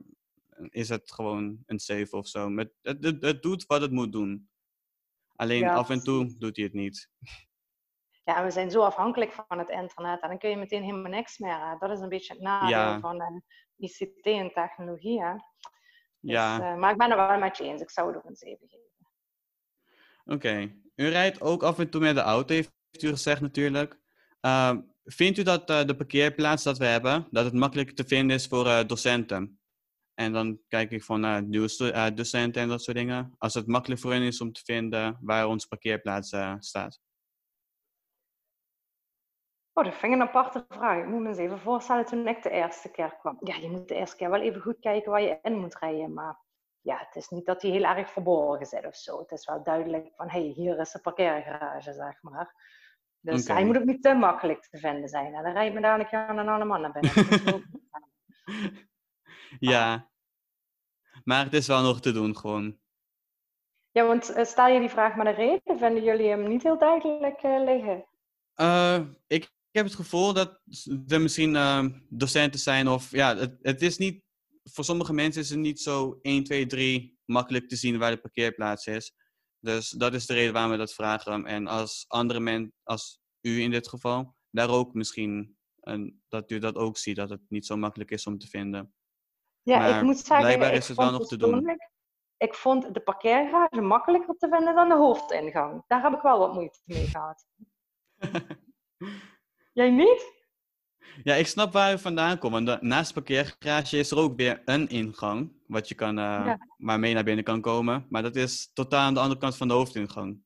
is 0.70 0.90
het 0.90 1.12
gewoon 1.12 1.64
een 1.66 1.80
7 1.80 2.18
of 2.18 2.28
zo. 2.28 2.56
Het, 2.56 2.72
het, 2.82 3.22
het, 3.22 3.42
doet 3.42 3.66
wat 3.66 3.82
het 3.82 3.92
moet 3.92 4.12
doen. 4.12 4.50
Alleen 5.36 5.68
af 5.68 5.90
en 5.90 6.04
toe 6.04 6.38
doet 6.38 6.56
hij 6.56 6.66
het 6.66 6.74
niet. 6.74 7.10
Ja, 8.24 8.44
we 8.44 8.52
zijn 8.52 8.72
zo 8.72 8.82
afhankelijk 8.82 9.32
van 9.32 9.60
het 9.60 9.70
internet 9.70 10.22
en 10.22 10.30
dan 10.30 10.38
kun 10.38 10.50
je 10.50 10.58
meteen 10.58 10.84
helemaal 10.84 11.12
niks 11.12 11.38
meer. 11.38 11.76
Dat 11.80 11.92
is 11.92 12.00
een 12.00 12.10
beetje 12.10 12.34
het 12.34 12.42
nadeel 12.42 13.00
van 13.00 13.22
uh, 13.22 13.40
ICT 13.76 14.26
en 14.26 14.54
technologie. 14.54 15.24
Hè? 15.24 15.34
Dus, 15.34 15.42
ja. 16.20 16.60
Uh, 16.60 16.80
maar 16.80 16.92
ik 16.92 16.98
ben 16.98 17.12
er 17.12 17.18
wel 17.18 17.40
met 17.40 17.58
je 17.58 17.64
eens. 17.64 17.82
Ik 17.82 17.90
zou 17.90 18.08
het 18.08 18.18
ook 18.18 18.26
een 18.26 18.36
7 18.36 18.68
geven. 18.68 18.85
Oké. 20.26 20.72
U 20.96 21.08
rijdt 21.08 21.42
ook 21.42 21.64
af 21.64 21.80
en 21.80 21.90
toe 21.90 22.02
met 22.02 22.16
de 22.16 22.22
auto, 22.22 22.54
heeft 22.54 22.72
u 23.00 23.08
gezegd 23.08 23.42
natuurlijk. 23.42 24.00
Uh, 24.42 24.78
vindt 25.04 25.38
u 25.38 25.44
dat 25.44 25.70
uh, 25.70 25.84
de 25.84 25.96
parkeerplaats 25.96 26.64
dat 26.64 26.78
we 26.78 26.86
hebben, 26.86 27.28
dat 27.32 27.46
het 27.46 27.54
makkelijk 27.54 27.92
te 27.92 28.04
vinden 28.04 28.36
is 28.36 28.48
voor 28.48 28.66
uh, 28.66 28.84
docenten? 28.84 29.60
En 30.14 30.34
dan 30.34 30.60
kijk 30.68 30.92
ik 30.92 31.04
van 31.04 31.26
uh, 31.26 32.10
docenten 32.14 32.62
en 32.62 32.68
dat 32.68 32.84
soort 32.84 32.98
dingen. 32.98 33.36
Als 33.38 33.54
het 33.54 33.68
makkelijk 33.68 34.02
voor 34.02 34.12
hen 34.12 34.22
is 34.22 34.42
om 34.42 34.52
te 34.52 34.62
vinden 34.64 35.18
waar 35.22 35.48
onze 35.48 35.68
parkeerplaats 35.68 36.36
staat. 36.60 37.00
Oh, 39.74 39.84
dat 39.84 39.94
vind 39.94 40.14
een 40.14 40.22
aparte 40.22 40.66
vraag. 40.70 41.04
Ik 41.04 41.10
moet 41.10 41.22
me 41.22 41.28
eens 41.28 41.38
even 41.38 41.60
voorstellen 41.60 42.06
toen 42.06 42.28
ik 42.28 42.44
de 42.44 42.50
eerste 42.50 42.92
keer 42.92 43.16
kwam. 43.20 43.38
Ja, 43.40 43.56
je 43.56 43.70
moet 43.70 43.88
de 43.88 43.96
eerste 43.96 44.16
keer 44.16 44.30
wel 44.30 44.42
even 44.42 44.62
goed 44.62 44.80
kijken 44.80 45.12
waar 45.12 45.22
je 45.22 45.40
in 45.42 45.60
moet 45.60 45.78
rijden. 45.78 46.14
Maar 46.14 46.45
ja, 46.86 46.98
het 46.98 47.16
is 47.16 47.30
niet 47.30 47.46
dat 47.46 47.62
die 47.62 47.72
heel 47.72 47.84
erg 47.84 48.10
verborgen 48.10 48.66
zit 48.66 48.86
of 48.86 48.96
zo. 48.96 49.20
Het 49.20 49.32
is 49.32 49.46
wel 49.46 49.64
duidelijk 49.64 50.12
van, 50.16 50.30
hé, 50.30 50.40
hey, 50.40 50.50
hier 50.50 50.80
is 50.80 50.92
de 50.92 51.00
parkeergarage, 51.00 51.94
zeg 51.94 52.22
maar. 52.22 52.54
Dus 53.20 53.48
hij 53.48 53.66
moet 53.66 53.78
ook 53.78 53.86
niet 53.86 54.02
te 54.02 54.14
makkelijk 54.14 54.68
te 54.70 54.78
vinden 54.78 55.10
zijn. 55.10 55.34
En 55.34 55.44
dan 55.44 55.54
rijdt 55.54 55.74
me 55.74 55.82
dadelijk 55.82 56.14
aan 56.14 56.38
een 56.38 56.50
andere 56.50 56.66
man 56.66 56.82
naar 56.82 56.92
binnen. 56.92 57.64
ja, 59.74 60.10
maar 61.24 61.44
het 61.44 61.54
is 61.54 61.68
wel 61.68 61.82
nog 61.82 62.00
te 62.00 62.12
doen 62.12 62.38
gewoon. 62.38 62.78
Ja, 63.92 64.06
want 64.06 64.30
uh, 64.38 64.44
stel 64.44 64.68
je 64.68 64.80
die 64.80 64.90
vraag 64.90 65.16
maar 65.16 65.26
de 65.26 65.32
reden, 65.32 65.78
vinden 65.80 66.04
jullie 66.04 66.30
hem 66.30 66.48
niet 66.48 66.64
heel 66.64 66.80
duidelijk 66.80 67.44
uh, 67.44 67.64
liggen? 67.64 68.06
Uh, 68.56 69.00
ik, 69.28 69.44
ik, 69.44 69.52
heb 69.72 69.86
het 69.86 69.96
gevoel 69.96 70.34
dat 70.34 70.62
er 71.08 71.22
misschien 71.22 71.54
docenten 72.10 72.60
zijn 72.60 72.88
of 72.88 73.12
ja, 73.12 73.36
het, 73.36 73.58
het 73.62 73.82
is 73.82 73.98
niet, 73.98 74.25
voor 74.72 74.84
sommige 74.84 75.14
mensen 75.14 75.42
is 75.42 75.50
het 75.50 75.60
niet 75.60 75.80
zo 75.80 76.20
1, 76.22 76.44
2, 76.44 76.66
3 76.66 77.20
makkelijk 77.26 77.70
te 77.70 77.76
zien 77.76 77.98
waar 77.98 78.12
de 78.12 78.22
parkeerplaats 78.22 78.86
is. 78.86 79.14
Dus 79.60 79.90
dat 79.90 80.14
is 80.14 80.26
de 80.26 80.34
reden 80.34 80.54
waarom 80.54 80.72
we 80.72 80.78
dat 80.78 80.94
vragen. 80.94 81.46
En 81.46 81.68
als 81.68 82.06
andere 82.08 82.40
mensen, 82.40 82.74
als 82.84 83.20
u 83.42 83.62
in 83.62 83.72
dit 83.72 83.88
geval, 83.88 84.36
daar 84.50 84.70
ook 84.70 84.94
misschien, 84.94 85.58
en 85.80 86.24
dat 86.28 86.52
u 86.52 86.60
dat 86.60 86.76
ook 86.76 86.98
ziet, 86.98 87.16
dat 87.16 87.30
het 87.30 87.42
niet 87.48 87.66
zo 87.66 87.78
makkelijk 87.78 88.12
is 88.12 88.26
om 88.26 88.38
te 88.38 88.48
vinden. 88.48 88.94
Ja, 89.62 89.80
maar 89.80 89.98
ik 89.98 90.04
moet 90.04 90.18
zeggen, 90.18 90.40
blijkbaar 90.40 90.74
is 90.74 90.88
het 90.88 90.98
wel 90.98 91.12
nog 91.12 91.28
te 91.28 91.38
doen. 91.38 91.78
Ik 92.38 92.54
vond 92.54 92.94
de 92.94 93.00
parkeergarage 93.00 93.82
makkelijker 93.82 94.36
te 94.38 94.48
vinden 94.50 94.76
dan 94.76 94.90
de 94.90 94.96
hoofdingang. 94.96 95.84
Daar 95.88 96.02
heb 96.02 96.14
ik 96.14 96.22
wel 96.22 96.40
wat 96.40 96.54
moeite 96.54 96.80
mee 96.84 97.08
gehad. 97.08 97.46
Jij 99.74 99.90
niet? 99.90 100.45
Ja, 101.24 101.34
ik 101.34 101.48
snap 101.48 101.74
waar 101.74 101.90
je 101.90 101.98
vandaan 101.98 102.38
komt. 102.38 102.54
Want 102.54 102.82
naast 102.82 103.08
de 103.08 103.14
parkeergarage 103.14 103.98
is 103.98 104.12
er 104.12 104.18
ook 104.18 104.36
weer 104.36 104.62
een 104.66 104.88
ingang. 104.90 105.52
Wat 105.68 105.88
je 105.88 105.96
kan, 105.96 106.20
uh, 106.20 106.54
waarmee 106.78 107.10
je 107.10 107.16
naar 107.16 107.24
binnen 107.24 107.44
kan 107.44 107.62
komen. 107.62 108.06
Maar 108.10 108.22
dat 108.22 108.36
is 108.36 108.72
totaal 108.74 109.06
aan 109.06 109.14
de 109.14 109.20
andere 109.20 109.40
kant 109.40 109.58
van 109.58 109.68
de 109.68 109.74
hoofdingang. 109.74 110.44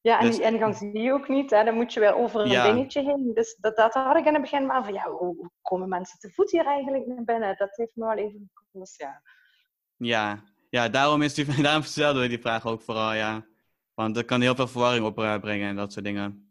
Ja, 0.00 0.18
en 0.18 0.26
dus, 0.26 0.36
die 0.36 0.44
ingang 0.44 0.76
zie 0.76 0.98
je 0.98 1.12
ook 1.12 1.28
niet. 1.28 1.50
Hè? 1.50 1.64
Dan 1.64 1.74
moet 1.74 1.92
je 1.92 2.00
weer 2.00 2.14
over 2.14 2.40
een 2.40 2.50
ja. 2.50 2.72
dingetje 2.72 3.02
heen. 3.02 3.30
Dus 3.34 3.56
dat, 3.60 3.76
dat 3.76 3.94
had 3.94 4.16
ik 4.16 4.26
in 4.26 4.32
het 4.32 4.42
begin 4.42 4.66
maar 4.66 4.84
van, 4.84 4.94
ja, 4.94 5.10
hoe, 5.10 5.50
komen 5.62 5.88
mensen 5.88 6.18
te 6.18 6.30
voet 6.30 6.50
hier 6.50 6.66
eigenlijk 6.66 7.06
naar 7.06 7.24
binnen? 7.24 7.56
Dat 7.56 7.76
heeft 7.76 7.90
me 7.94 8.06
wel 8.06 8.16
even 8.16 8.50
gekost, 8.54 9.00
ja. 9.00 9.22
Ja, 9.96 10.42
ja 10.70 10.88
daarom, 10.88 11.22
is 11.22 11.34
die, 11.34 11.62
daarom 11.62 11.82
stelde 11.82 12.20
we 12.20 12.28
die 12.28 12.40
vraag 12.40 12.66
ook 12.66 12.82
vooral, 12.82 13.12
ja. 13.12 13.46
Want 13.94 14.14
dat 14.14 14.24
kan 14.24 14.40
heel 14.40 14.54
veel 14.54 14.68
verwarring 14.68 15.04
opbrengen 15.04 15.68
en 15.68 15.76
dat 15.76 15.92
soort 15.92 16.04
dingen. 16.04 16.43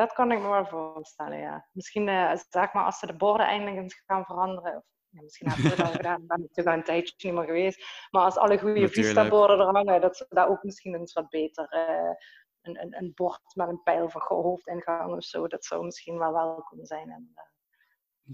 Dat 0.00 0.12
kan 0.12 0.32
ik 0.32 0.40
me 0.40 0.48
wel 0.48 0.66
voorstellen, 0.66 1.38
ja. 1.38 1.68
Misschien, 1.72 2.06
uh, 2.08 2.36
zeg 2.48 2.72
maar, 2.72 2.84
als 2.84 2.98
ze 2.98 3.06
de 3.06 3.16
borden 3.16 3.46
eindelijk 3.46 3.76
eens 3.76 4.02
gaan 4.06 4.24
veranderen. 4.24 4.76
Of, 4.76 4.84
ja, 5.08 5.22
misschien 5.22 5.48
hebben 5.48 5.70
we 5.70 5.76
dat 5.76 5.86
al 5.86 5.92
gedaan, 5.92 6.20
ik 6.20 6.26
ben 6.26 6.40
natuurlijk 6.40 6.68
al 6.68 6.74
een 6.74 6.84
tijdje 6.84 7.14
niet 7.18 7.36
meer 7.36 7.44
geweest. 7.44 8.08
Maar 8.10 8.22
als 8.22 8.36
alle 8.36 8.58
goede 8.58 8.88
Vista-borden 8.88 9.58
er 9.58 9.74
hangen, 9.74 10.00
dat 10.00 10.16
ze 10.16 10.26
daar 10.28 10.48
ook 10.48 10.62
misschien 10.62 10.94
eens 10.94 11.12
wat 11.12 11.28
beter... 11.28 11.74
Uh, 11.74 12.14
een, 12.60 12.82
een, 12.82 12.96
een, 12.96 13.12
bord 13.14 13.40
met 13.54 13.68
een 13.68 13.82
pijl 13.82 14.08
van 14.10 14.22
hoofdingang 14.24 15.16
of 15.16 15.24
zo, 15.24 15.48
dat 15.48 15.64
zou 15.64 15.84
misschien 15.84 16.18
wel 16.18 16.32
welkom 16.32 16.84
zijn. 16.84 17.10
En, 17.10 17.34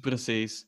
Precies. 0.01 0.67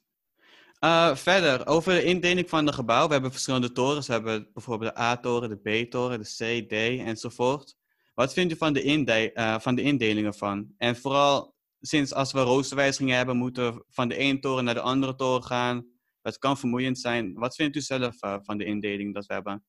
Uh, 0.85 1.14
verder, 1.14 1.67
over 1.67 1.93
de 1.93 2.05
indeling 2.05 2.49
van 2.49 2.67
de 2.67 2.73
gebouw. 2.73 3.07
We 3.07 3.12
hebben 3.12 3.31
verschillende 3.31 3.73
torens. 3.73 4.07
We 4.07 4.12
hebben 4.12 4.50
bijvoorbeeld 4.52 4.95
de 4.95 5.00
A-toren, 5.00 5.49
de 5.49 5.85
B-toren, 5.85 6.19
de 6.19 6.64
C, 6.64 6.69
D 6.69 6.73
enzovoort. 7.07 7.76
Wat 8.19 8.33
vindt 8.33 8.53
u 8.53 8.57
van 8.57 8.73
de, 8.73 8.83
inde 8.83 9.31
uh, 9.35 9.59
van 9.59 9.75
de 9.75 9.83
indelingen 9.83 10.35
van? 10.35 10.75
En 10.77 10.97
vooral 10.97 11.55
sinds 11.81 12.15
als 12.15 12.33
we 12.33 12.41
roosterwijzigingen 12.41 13.17
hebben, 13.17 13.37
moeten 13.37 13.75
we 13.75 13.85
van 13.89 14.09
de 14.09 14.17
ene 14.17 14.39
toren 14.39 14.65
naar 14.65 14.75
de 14.75 14.81
andere 14.81 15.15
toren 15.15 15.45
gaan. 15.45 15.87
Dat 16.23 16.39
kan 16.39 16.59
vermoeiend 16.59 16.99
zijn. 16.99 17.35
Wat 17.35 17.55
vindt 17.55 17.77
u 17.77 17.81
zelf 17.81 18.23
uh, 18.23 18.37
van 18.43 18.59
de 18.59 18.65
indeling 18.65 19.15
dat 19.15 19.27
we 19.27 19.35
hebben? 19.35 19.65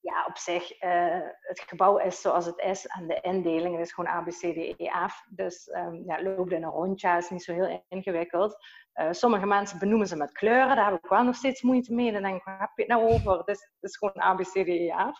ja, 0.00 0.24
op 0.28 0.36
zich, 0.36 0.82
uh, 0.82 1.20
het 1.40 1.60
gebouw 1.66 1.98
is 1.98 2.20
zoals 2.20 2.46
het 2.46 2.58
is 2.58 2.86
en 2.86 3.06
de 3.06 3.20
indeling 3.20 3.78
is 3.78 3.92
gewoon 3.92 4.10
A, 4.10 4.22
B, 4.22 4.28
C, 4.28 4.38
D, 4.38 4.80
E, 4.80 4.88
F. 5.08 5.26
Dus 5.28 5.68
um, 5.68 6.02
ja, 6.06 6.22
loopt 6.22 6.52
in 6.52 6.62
een 6.62 6.70
rondje, 6.70 7.16
is 7.16 7.30
niet 7.30 7.42
zo 7.42 7.52
heel 7.52 7.84
ingewikkeld. 7.88 8.56
Sommige 9.10 9.46
mensen 9.46 9.78
benoemen 9.78 10.06
ze 10.06 10.16
met 10.16 10.32
kleuren, 10.32 10.76
daar 10.76 10.90
heb 10.90 11.04
ik 11.04 11.10
wel 11.10 11.24
nog 11.24 11.34
steeds 11.34 11.62
moeite 11.62 11.94
mee. 11.94 12.12
Dan 12.12 12.22
denk 12.22 12.36
ik, 12.36 12.44
waar 12.44 12.60
heb 12.60 12.70
je 12.74 12.82
het 12.82 12.90
nou 12.90 13.12
over? 13.12 13.48
Is, 13.48 13.70
het 13.80 13.90
is 13.90 13.96
gewoon 13.96 14.20
A, 14.20 14.34
B, 14.34 14.40
C, 14.40 14.52
D, 14.52 14.68
E, 14.68 14.92
F. 15.12 15.18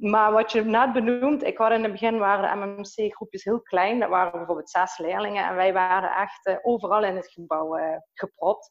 Maar 0.00 0.32
wat 0.32 0.52
je 0.52 0.64
net 0.64 0.92
benoemt, 0.92 1.42
ik 1.42 1.58
had 1.58 1.72
in 1.72 1.82
het 1.82 1.92
begin 1.92 2.18
waren 2.18 2.60
de 2.60 2.66
MMC-groepjes 2.66 3.44
heel 3.44 3.60
klein. 3.60 3.98
Dat 3.98 4.08
waren 4.08 4.32
bijvoorbeeld 4.32 4.70
zes 4.70 4.98
leerlingen 4.98 5.48
en 5.48 5.54
wij 5.54 5.72
waren 5.72 6.10
echt 6.10 6.46
uh, 6.46 6.56
overal 6.62 7.04
in 7.04 7.16
het 7.16 7.30
gebouw 7.32 7.78
gepropt. 8.14 8.70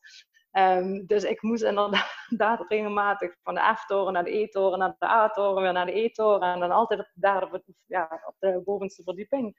Um, 0.52 1.06
dus 1.06 1.24
ik 1.24 1.42
moest 1.42 1.64
inderdaad 1.64 2.66
regelmatig 2.68 3.36
van 3.44 3.56
de 3.56 3.74
F-toren 3.76 4.14
naar 4.14 4.24
de 4.24 4.38
E-toren, 4.38 4.80
naar 4.80 4.96
de 4.98 5.06
A-toren, 5.06 5.62
weer 5.62 5.74
naar 5.74 5.86
de 5.86 6.00
E-toren 6.00 6.54
en 6.54 6.60
dan 6.60 6.72
altijd 6.72 7.00
op, 7.00 7.12
daar 7.14 7.44
op, 7.44 7.64
ja, 7.86 8.22
op 8.26 8.36
de 8.40 8.62
bovenste 8.66 9.04
verdieping. 9.04 9.58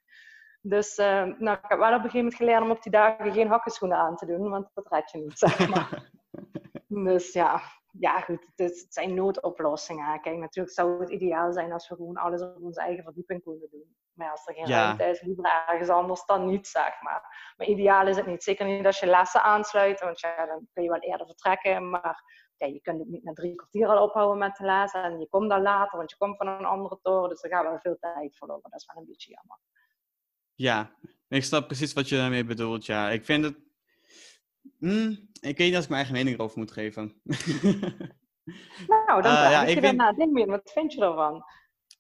Dus 0.61 0.99
uh, 0.99 1.23
nou, 1.39 1.59
ik 1.63 1.69
heb 1.69 1.79
wel 1.79 1.89
op 1.89 1.95
een 1.95 2.01
gegeven 2.01 2.19
moment 2.19 2.35
geleerd 2.35 2.63
om 2.63 2.71
op 2.71 2.83
die 2.83 2.93
dagen 2.93 3.33
geen 3.33 3.49
hakkenschoenen 3.49 3.99
aan 3.99 4.17
te 4.17 4.27
doen, 4.27 4.51
want 4.51 4.71
dat 4.75 4.87
red 4.89 5.11
je 5.11 5.19
niet, 5.19 5.39
zeg 5.39 5.69
maar. 5.69 6.11
dus 6.91 7.33
ja, 7.33 7.63
ja 7.91 8.21
goed, 8.21 8.47
het, 8.55 8.69
het, 8.69 8.87
zijn 8.89 9.15
noodoplossingen. 9.15 10.21
Kijk, 10.21 10.37
natuurlijk 10.37 10.75
zou 10.75 11.01
het 11.01 11.11
ideaal 11.11 11.53
zijn 11.53 11.73
als 11.73 11.89
we 11.89 11.95
gewoon 11.95 12.17
alles 12.17 12.43
op 12.43 12.57
onze 12.61 12.81
eigen 12.81 13.05
verdieping 13.05 13.43
kunnen 13.43 13.69
doen. 13.71 13.97
Maar 14.13 14.31
als 14.31 14.47
er 14.47 14.55
geen 14.55 14.67
ja. 14.67 14.85
ruimte 14.85 15.05
is, 15.05 15.21
liever 15.21 15.65
ergens 15.69 15.89
anders 15.89 16.25
dan 16.27 16.47
niet, 16.47 16.67
zeg 16.67 17.03
maar. 17.03 17.53
Maar 17.57 17.67
ideaal 17.67 18.07
is 18.07 18.17
het 18.17 18.27
niet. 18.27 18.43
Zeker 18.43 18.67
niet 18.67 18.87
als 18.87 18.99
je 18.99 19.07
lessen 19.07 19.43
aansluit, 19.43 20.01
want 20.01 20.21
ja, 20.21 20.47
dan 20.47 20.69
kun 20.73 20.83
je 20.83 20.89
wel 20.89 21.01
eerder 21.01 21.27
vertrekken. 21.27 21.91
Maar 21.91 22.49
ja, 22.57 22.67
je 22.67 22.81
kunt 22.81 22.99
het 22.99 23.09
niet 23.09 23.25
na 23.25 23.33
drie 23.33 23.55
kwartier 23.55 23.89
al 23.89 24.03
ophouden 24.03 24.39
met 24.39 24.55
te 24.55 24.65
lezen. 24.65 25.03
En 25.03 25.19
je 25.19 25.29
komt 25.29 25.51
dan 25.51 25.63
later, 25.63 25.99
want 25.99 26.11
je 26.11 26.17
komt 26.17 26.37
van 26.37 26.47
een 26.47 26.65
andere 26.65 26.99
toren. 27.03 27.29
Dus 27.29 27.43
er 27.43 27.51
gaat 27.51 27.65
wel 27.65 27.79
veel 27.79 27.97
tijd 28.01 28.37
verloren. 28.37 28.71
Dat 28.71 28.81
is 28.81 28.87
wel 28.93 29.03
een 29.03 29.09
beetje 29.09 29.31
jammer. 29.31 29.59
Ja, 30.55 30.91
ik 31.29 31.45
snap 31.45 31.67
precies 31.67 31.93
wat 31.93 32.09
je 32.09 32.17
daarmee 32.17 32.45
bedoelt. 32.45 32.87
Ja, 32.87 33.11
ik 33.11 33.25
vind 33.25 33.45
het. 33.45 33.70
Mm, 34.79 35.29
ik 35.41 35.57
weet 35.57 35.67
niet 35.67 35.75
als 35.75 35.85
ik 35.85 35.91
mijn 35.91 36.05
eigen 36.05 36.15
mening 36.15 36.37
erover 36.37 36.59
moet 36.59 36.73
geven. 36.73 37.21
nou, 38.87 39.23
dan 39.23 39.33
uh, 39.33 39.51
ja, 39.51 39.63
ik 39.63 39.75
je 39.75 39.81
vind... 39.81 39.83
daarna. 39.83 40.13
Denk 40.13 40.33
meer, 40.33 40.47
wat 40.47 40.71
vind 40.73 40.93
je 40.93 41.01
ervan? 41.01 41.45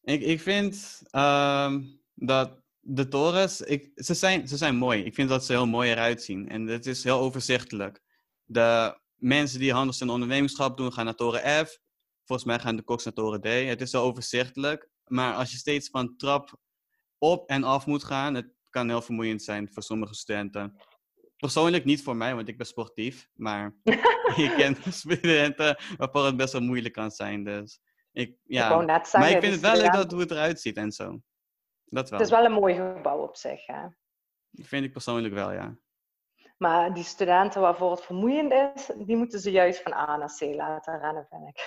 Ik, 0.02 0.20
ik 0.20 0.40
vind 0.40 1.02
um, 1.12 2.00
dat 2.14 2.60
de 2.80 3.08
torens, 3.08 3.60
ik, 3.60 3.90
ze, 3.94 4.14
zijn, 4.14 4.48
ze 4.48 4.56
zijn 4.56 4.76
mooi. 4.76 5.02
Ik 5.02 5.14
vind 5.14 5.28
dat 5.28 5.44
ze 5.44 5.52
heel 5.52 5.66
mooi 5.66 5.90
eruit 5.90 6.22
zien. 6.22 6.48
En 6.48 6.66
het 6.66 6.86
is 6.86 7.04
heel 7.04 7.18
overzichtelijk. 7.18 8.02
De 8.44 8.98
mensen 9.14 9.58
die 9.58 9.72
handels- 9.72 10.00
en 10.00 10.10
ondernemingschap 10.10 10.76
doen, 10.76 10.92
gaan 10.92 11.04
naar 11.04 11.14
toren 11.14 11.66
F. 11.66 11.78
Volgens 12.24 12.48
mij 12.48 12.58
gaan 12.58 12.76
de 12.76 12.82
koks 12.82 13.04
naar 13.04 13.14
toren 13.14 13.40
D. 13.40 13.44
Het 13.44 13.80
is 13.80 13.92
heel 13.92 14.02
overzichtelijk. 14.02 14.88
Maar 15.06 15.34
als 15.34 15.50
je 15.50 15.56
steeds 15.56 15.88
van 15.88 16.16
trap 16.16 16.58
op 17.18 17.48
en 17.48 17.64
af 17.64 17.86
moet 17.86 18.04
gaan, 18.04 18.34
het 18.34 18.54
kan 18.70 18.88
heel 18.88 19.02
vermoeiend 19.02 19.42
zijn 19.42 19.68
voor 19.72 19.82
sommige 19.82 20.14
studenten. 20.14 20.76
Persoonlijk 21.40 21.84
niet 21.84 22.02
voor 22.02 22.16
mij, 22.16 22.34
want 22.34 22.48
ik 22.48 22.56
ben 22.56 22.66
sportief. 22.66 23.28
Maar 23.34 23.74
ik 24.36 24.52
ken 24.56 24.76
studenten 24.92 25.78
waarvoor 25.96 26.24
het 26.24 26.36
best 26.36 26.52
wel 26.52 26.62
moeilijk 26.62 26.94
kan 26.94 27.10
zijn. 27.10 27.44
Dus 27.44 27.80
ik, 28.12 28.36
ja. 28.44 28.80
maar 29.12 29.30
ik 29.30 29.40
vind 29.40 29.52
het 29.52 29.60
wel 29.60 29.76
leuk 29.76 29.92
dat 29.92 30.10
hoe 30.10 30.20
het 30.20 30.30
eruit 30.30 30.60
ziet 30.60 30.76
en 30.76 30.92
zo. 30.92 31.20
Dat 31.84 32.10
wel. 32.10 32.18
Het 32.18 32.28
is 32.28 32.34
wel 32.34 32.44
een 32.44 32.52
mooi 32.52 32.74
gebouw 32.74 33.18
op 33.18 33.36
zich. 33.36 33.66
Hè? 33.66 33.82
Dat 34.50 34.66
vind 34.66 34.84
ik 34.84 34.92
persoonlijk 34.92 35.34
wel, 35.34 35.52
ja. 35.52 35.78
Maar 36.56 36.94
die 36.94 37.04
studenten 37.04 37.60
waarvoor 37.60 37.90
het 37.90 38.04
vermoeiend 38.04 38.52
is, 38.52 38.90
die 39.06 39.16
moeten 39.16 39.40
ze 39.40 39.50
juist 39.50 39.82
van 39.82 39.92
A 39.92 40.16
naar 40.16 40.34
C 40.38 40.40
laten 40.40 41.00
rennen, 41.00 41.26
vind 41.30 41.48
ik. 41.48 41.58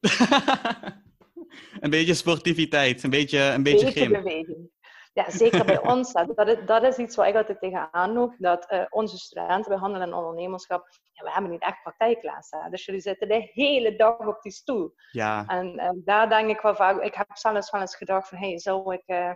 een 1.80 1.90
beetje 1.90 2.14
sportiviteit, 2.14 3.02
een 3.02 3.10
beetje, 3.10 3.38
een 3.38 3.62
beetje, 3.62 3.84
beetje 3.84 4.00
gym. 4.00 4.12
beweging. 4.12 4.70
Ja, 5.12 5.30
zeker 5.30 5.64
bij 5.64 5.82
ons. 5.82 6.12
Dat 6.12 6.48
is, 6.48 6.56
dat 6.66 6.82
is 6.82 6.96
iets 6.96 7.16
waar 7.16 7.28
ik 7.28 7.34
altijd 7.34 7.60
tegenaan 7.60 8.12
loop. 8.12 8.34
Dat 8.38 8.72
uh, 8.72 8.84
onze 8.90 9.18
studenten 9.18 9.70
bij 9.70 9.78
handel 9.78 10.00
en 10.00 10.14
ondernemerschap, 10.14 10.88
ja, 11.12 11.24
we 11.24 11.32
hebben 11.32 11.50
niet 11.50 11.62
echt 11.62 11.82
praktijklessen. 11.82 12.70
Dus 12.70 12.84
jullie 12.84 13.00
zitten 13.00 13.28
de 13.28 13.50
hele 13.52 13.96
dag 13.96 14.18
op 14.18 14.42
die 14.42 14.52
stoel. 14.52 14.94
Ja. 15.10 15.46
En 15.46 15.80
uh, 15.80 15.90
daar 15.94 16.28
denk 16.28 16.50
ik 16.50 16.60
wel 16.60 16.74
vaak, 16.74 17.02
ik 17.02 17.14
heb 17.14 17.26
zelfs 17.32 17.70
wel 17.70 17.80
eens 17.80 17.96
gedacht 17.96 18.28
van, 18.28 18.38
hey, 18.38 18.58
zou 18.58 18.94
ik... 18.94 19.02
Uh, 19.06 19.30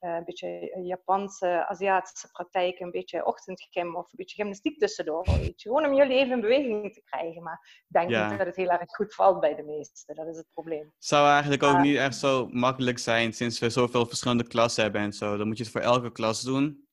een 0.00 0.24
beetje 0.24 0.80
Japanse, 0.82 1.66
Aziatische 1.66 2.30
praktijk, 2.30 2.78
een 2.78 2.90
beetje 2.90 3.26
ochtendgym 3.26 3.96
of 3.96 4.04
een 4.04 4.16
beetje 4.16 4.36
gymnastiek 4.36 4.78
tussendoor. 4.78 5.24
Weet 5.24 5.62
je. 5.62 5.68
Gewoon 5.68 5.86
om 5.86 5.94
jullie 5.94 6.16
even 6.16 6.32
in 6.32 6.40
beweging 6.40 6.94
te 6.94 7.02
krijgen. 7.04 7.42
Maar 7.42 7.82
ik 7.88 7.92
denk 7.92 8.08
niet 8.08 8.38
dat 8.38 8.46
het 8.46 8.56
heel 8.56 8.70
erg 8.70 8.90
goed 8.90 9.14
valt 9.14 9.40
bij 9.40 9.54
de 9.54 9.62
meesten. 9.62 10.14
Dat 10.14 10.26
is 10.26 10.36
het 10.36 10.50
probleem. 10.50 10.92
Zou 10.98 11.28
eigenlijk 11.28 11.62
ook 11.62 11.78
niet 11.78 11.96
echt 11.96 12.16
zo 12.16 12.48
makkelijk 12.50 12.98
zijn 12.98 13.32
sinds 13.32 13.58
we 13.58 13.70
zoveel 13.70 14.06
verschillende 14.06 14.46
klassen 14.46 14.82
hebben 14.82 15.00
en 15.00 15.12
zo. 15.12 15.36
Dan 15.36 15.46
moet 15.46 15.56
je 15.56 15.62
het 15.62 15.72
voor 15.72 15.80
elke 15.80 16.12
klas 16.12 16.42
doen. 16.42 16.88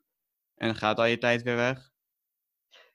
En 0.55 0.67
dan 0.67 0.75
gaat 0.75 0.97
al 0.97 1.05
je 1.05 1.17
tijd 1.17 1.41
weer 1.41 1.55
weg. 1.55 1.95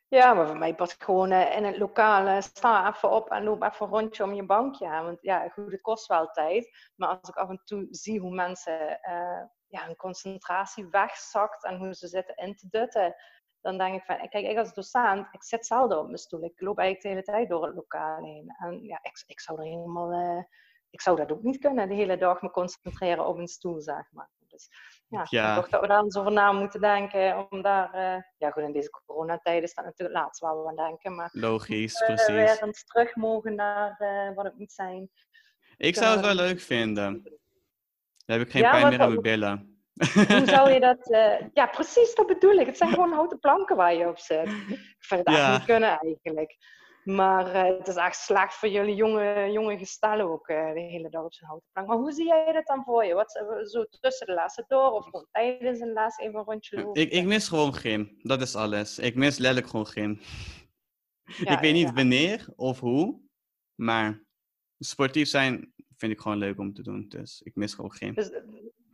Ja, 0.08 0.34
maar 0.34 0.46
voor 0.46 0.58
mij 0.58 0.74
past 0.74 1.04
gewoon 1.04 1.32
uh, 1.32 1.56
in 1.56 1.64
het 1.64 1.78
lokale, 1.78 2.42
sta 2.42 2.94
even 2.94 3.10
op 3.10 3.30
en 3.30 3.44
loop 3.44 3.62
even 3.62 3.86
een 3.86 3.92
rondje 3.92 4.24
om 4.24 4.34
je 4.34 4.46
bankje. 4.46 4.88
Want 4.88 5.18
ja, 5.20 5.48
goed, 5.48 5.72
het 5.72 5.80
kost 5.80 6.06
wel 6.06 6.26
tijd. 6.26 6.90
Maar 6.96 7.08
als 7.08 7.28
ik 7.28 7.36
af 7.36 7.48
en 7.48 7.60
toe 7.64 7.86
zie 7.90 8.20
hoe 8.20 8.34
mensen 8.34 8.98
uh, 9.08 9.42
ja, 9.72 9.86
hun 9.86 9.96
concentratie 9.96 10.86
wegzakt 10.88 11.64
en 11.64 11.76
hoe 11.76 11.94
ze 11.94 12.08
zitten 12.08 12.36
in 12.36 12.56
te 12.56 12.66
dutten, 12.70 13.14
dan 13.60 13.78
denk 13.78 13.94
ik 13.94 14.04
van, 14.04 14.28
kijk, 14.28 14.46
ik 14.46 14.58
als 14.58 14.74
docent, 14.74 15.26
ik 15.30 15.44
zit 15.44 15.66
zelden 15.66 15.98
op 15.98 16.06
mijn 16.06 16.18
stoel. 16.18 16.44
Ik 16.44 16.60
loop 16.60 16.78
eigenlijk 16.78 17.02
de 17.02 17.08
hele 17.08 17.38
tijd 17.38 17.48
door 17.48 17.66
het 17.66 17.74
lokaal 17.74 18.24
heen. 18.24 18.54
En 18.58 18.82
ja, 18.84 18.98
ik, 19.02 19.22
ik 19.26 19.40
zou 19.40 19.58
er 19.58 19.64
helemaal, 19.64 20.12
uh, 20.12 20.42
ik 20.90 21.00
zou 21.00 21.16
dat 21.16 21.32
ook 21.32 21.42
niet 21.42 21.58
kunnen, 21.58 21.88
de 21.88 21.94
hele 21.94 22.16
dag 22.16 22.42
me 22.42 22.50
concentreren 22.50 23.26
op 23.26 23.38
een 23.38 23.48
stoel, 23.48 23.80
zeg 23.80 24.12
maar. 24.12 24.30
Dus 24.46 24.68
ja, 25.08 25.26
ja. 25.28 25.54
toch 25.54 25.68
dat 25.68 25.80
we 25.80 25.86
daar 25.86 26.02
eens 26.02 26.16
over 26.16 26.32
na 26.32 26.52
moeten 26.52 26.80
denken, 26.80 27.50
om 27.50 27.62
daar, 27.62 27.94
uh, 27.94 28.22
ja 28.36 28.50
goed, 28.50 28.62
in 28.62 28.72
deze 28.72 28.90
coronatijd 28.90 29.62
is 29.62 29.74
dat 29.74 29.84
natuurlijk 29.84 30.14
het 30.14 30.24
laatste 30.24 30.46
waar 30.46 30.62
we 30.62 30.68
aan 30.68 30.88
denken, 30.88 31.14
maar... 31.14 31.30
Logisch, 31.32 32.00
uh, 32.00 32.06
precies. 32.06 32.26
weer 32.26 32.62
eens 32.62 32.84
terug 32.84 33.16
mogen 33.16 33.54
naar 33.54 33.96
wat 34.34 34.44
het 34.44 34.58
moet 34.58 34.72
zijn. 34.72 35.10
Ik 35.76 35.94
zou 35.94 36.16
het 36.16 36.24
wel 36.24 36.34
leuk 36.34 36.60
vinden. 36.60 37.40
Dan 38.24 38.38
heb 38.38 38.46
ik 38.46 38.52
geen 38.52 38.62
pijn 38.62 38.88
meer 38.88 39.00
aan 39.00 39.08
mijn 39.08 39.22
billen. 39.22 39.82
Hoe 40.14 40.42
zou 40.44 40.70
je 40.70 40.80
dat... 40.80 41.10
Uh, 41.10 41.48
ja, 41.60 41.66
precies, 41.66 42.14
dat 42.14 42.26
bedoel 42.26 42.54
ik. 42.54 42.66
Het 42.66 42.76
zijn 42.76 42.90
gewoon 42.94 43.12
houten 43.12 43.38
planken 43.38 43.76
waar 43.76 43.94
je 43.94 44.08
op 44.08 44.18
zit. 44.18 44.46
Ik 44.68 44.96
vind 44.98 45.26
het 45.26 45.36
ja. 45.36 45.52
niet 45.52 45.64
kunnen 45.64 45.98
eigenlijk. 45.98 46.56
Maar 47.04 47.46
uh, 47.46 47.78
het 47.78 47.88
is 47.88 47.94
echt 47.94 48.16
slecht 48.16 48.54
voor 48.54 48.68
jullie 48.68 48.94
jonge, 48.94 49.50
jonge 49.52 49.78
gestellen 49.78 50.30
ook 50.30 50.48
uh, 50.48 50.72
de 50.72 50.80
hele 50.80 51.10
dag 51.10 51.24
op 51.24 51.34
zo'n 51.34 51.48
houten 51.48 51.68
plank. 51.72 51.88
Maar 51.88 51.96
hoe 51.96 52.12
zie 52.12 52.26
jij 52.26 52.52
dat 52.52 52.66
dan 52.66 52.84
voor 52.84 53.04
je? 53.04 53.14
Wat, 53.14 53.30
zo 53.62 53.84
tussen 54.00 54.26
de 54.26 54.34
lessen 54.34 54.64
door 54.66 54.90
of 54.90 55.04
gewoon 55.04 55.26
tijdens 55.30 55.80
een 55.80 55.92
les 55.92 56.18
even 56.18 56.38
een 56.38 56.44
rondje 56.44 56.76
lopen? 56.76 57.02
Ik, 57.02 57.10
ik 57.10 57.24
mis 57.24 57.48
gewoon 57.48 57.74
gym. 57.74 58.14
Dat 58.18 58.40
is 58.40 58.54
alles. 58.54 58.98
Ik 58.98 59.14
mis 59.14 59.38
letterlijk 59.38 59.66
gewoon 59.66 59.86
gym. 59.86 60.20
Ja, 61.24 61.52
ik 61.52 61.58
weet 61.58 61.72
niet 61.72 61.92
wanneer 61.92 62.48
of 62.56 62.80
hoe, 62.80 63.20
maar 63.74 64.24
sportief 64.78 65.28
zijn 65.28 65.72
vind 66.02 66.12
ik 66.12 66.20
gewoon 66.20 66.38
leuk 66.38 66.58
om 66.58 66.72
te 66.72 66.82
doen. 66.82 67.08
Dus 67.08 67.40
ik 67.42 67.54
mis 67.54 67.74
gewoon 67.74 67.92
geen. 67.92 68.14
Dus 68.14 68.30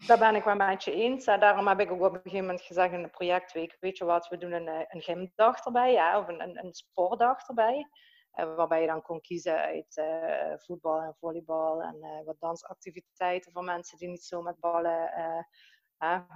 daar 0.07 0.19
ben 0.19 0.35
ik 0.35 0.45
wel 0.45 0.57
met 0.57 0.85
je 0.85 0.93
eens. 0.93 1.25
Daarom 1.25 1.69
heb 1.69 1.81
ik 1.81 1.91
ook 1.91 2.00
op 2.00 2.15
een 2.15 2.21
gegeven 2.23 2.47
moment 2.47 2.62
gezegd 2.62 2.93
in 2.93 3.03
de 3.03 3.09
projectweek, 3.09 3.77
weet 3.81 3.99
je 3.99 4.05
wat, 4.05 4.29
we 4.29 4.38
doen 4.38 4.53
een, 4.53 4.69
eh, 4.69 4.85
een 4.88 5.03
gymdag 5.03 5.65
erbij, 5.65 5.93
ja, 5.93 6.19
of 6.19 6.29
een, 6.29 6.65
een, 6.65 6.75
sportdag 6.75 7.49
erbij. 7.49 7.88
Uh, 8.35 8.55
waarbij 8.55 8.81
je 8.81 8.87
dan 8.87 9.03
kon 9.03 9.21
kiezen 9.21 9.57
uit 9.57 9.97
uh, 9.97 10.53
voetbal 10.57 11.00
en 11.00 11.15
volleybal 11.19 11.83
en 11.83 12.25
wat 12.25 12.37
dansactiviteiten 12.38 13.53
voor 13.53 13.65
mensen 13.65 13.99
die 13.99 14.09
niet 14.09 14.25
zo 14.25 14.43
met 14.43 14.61
ballen, 14.61 15.47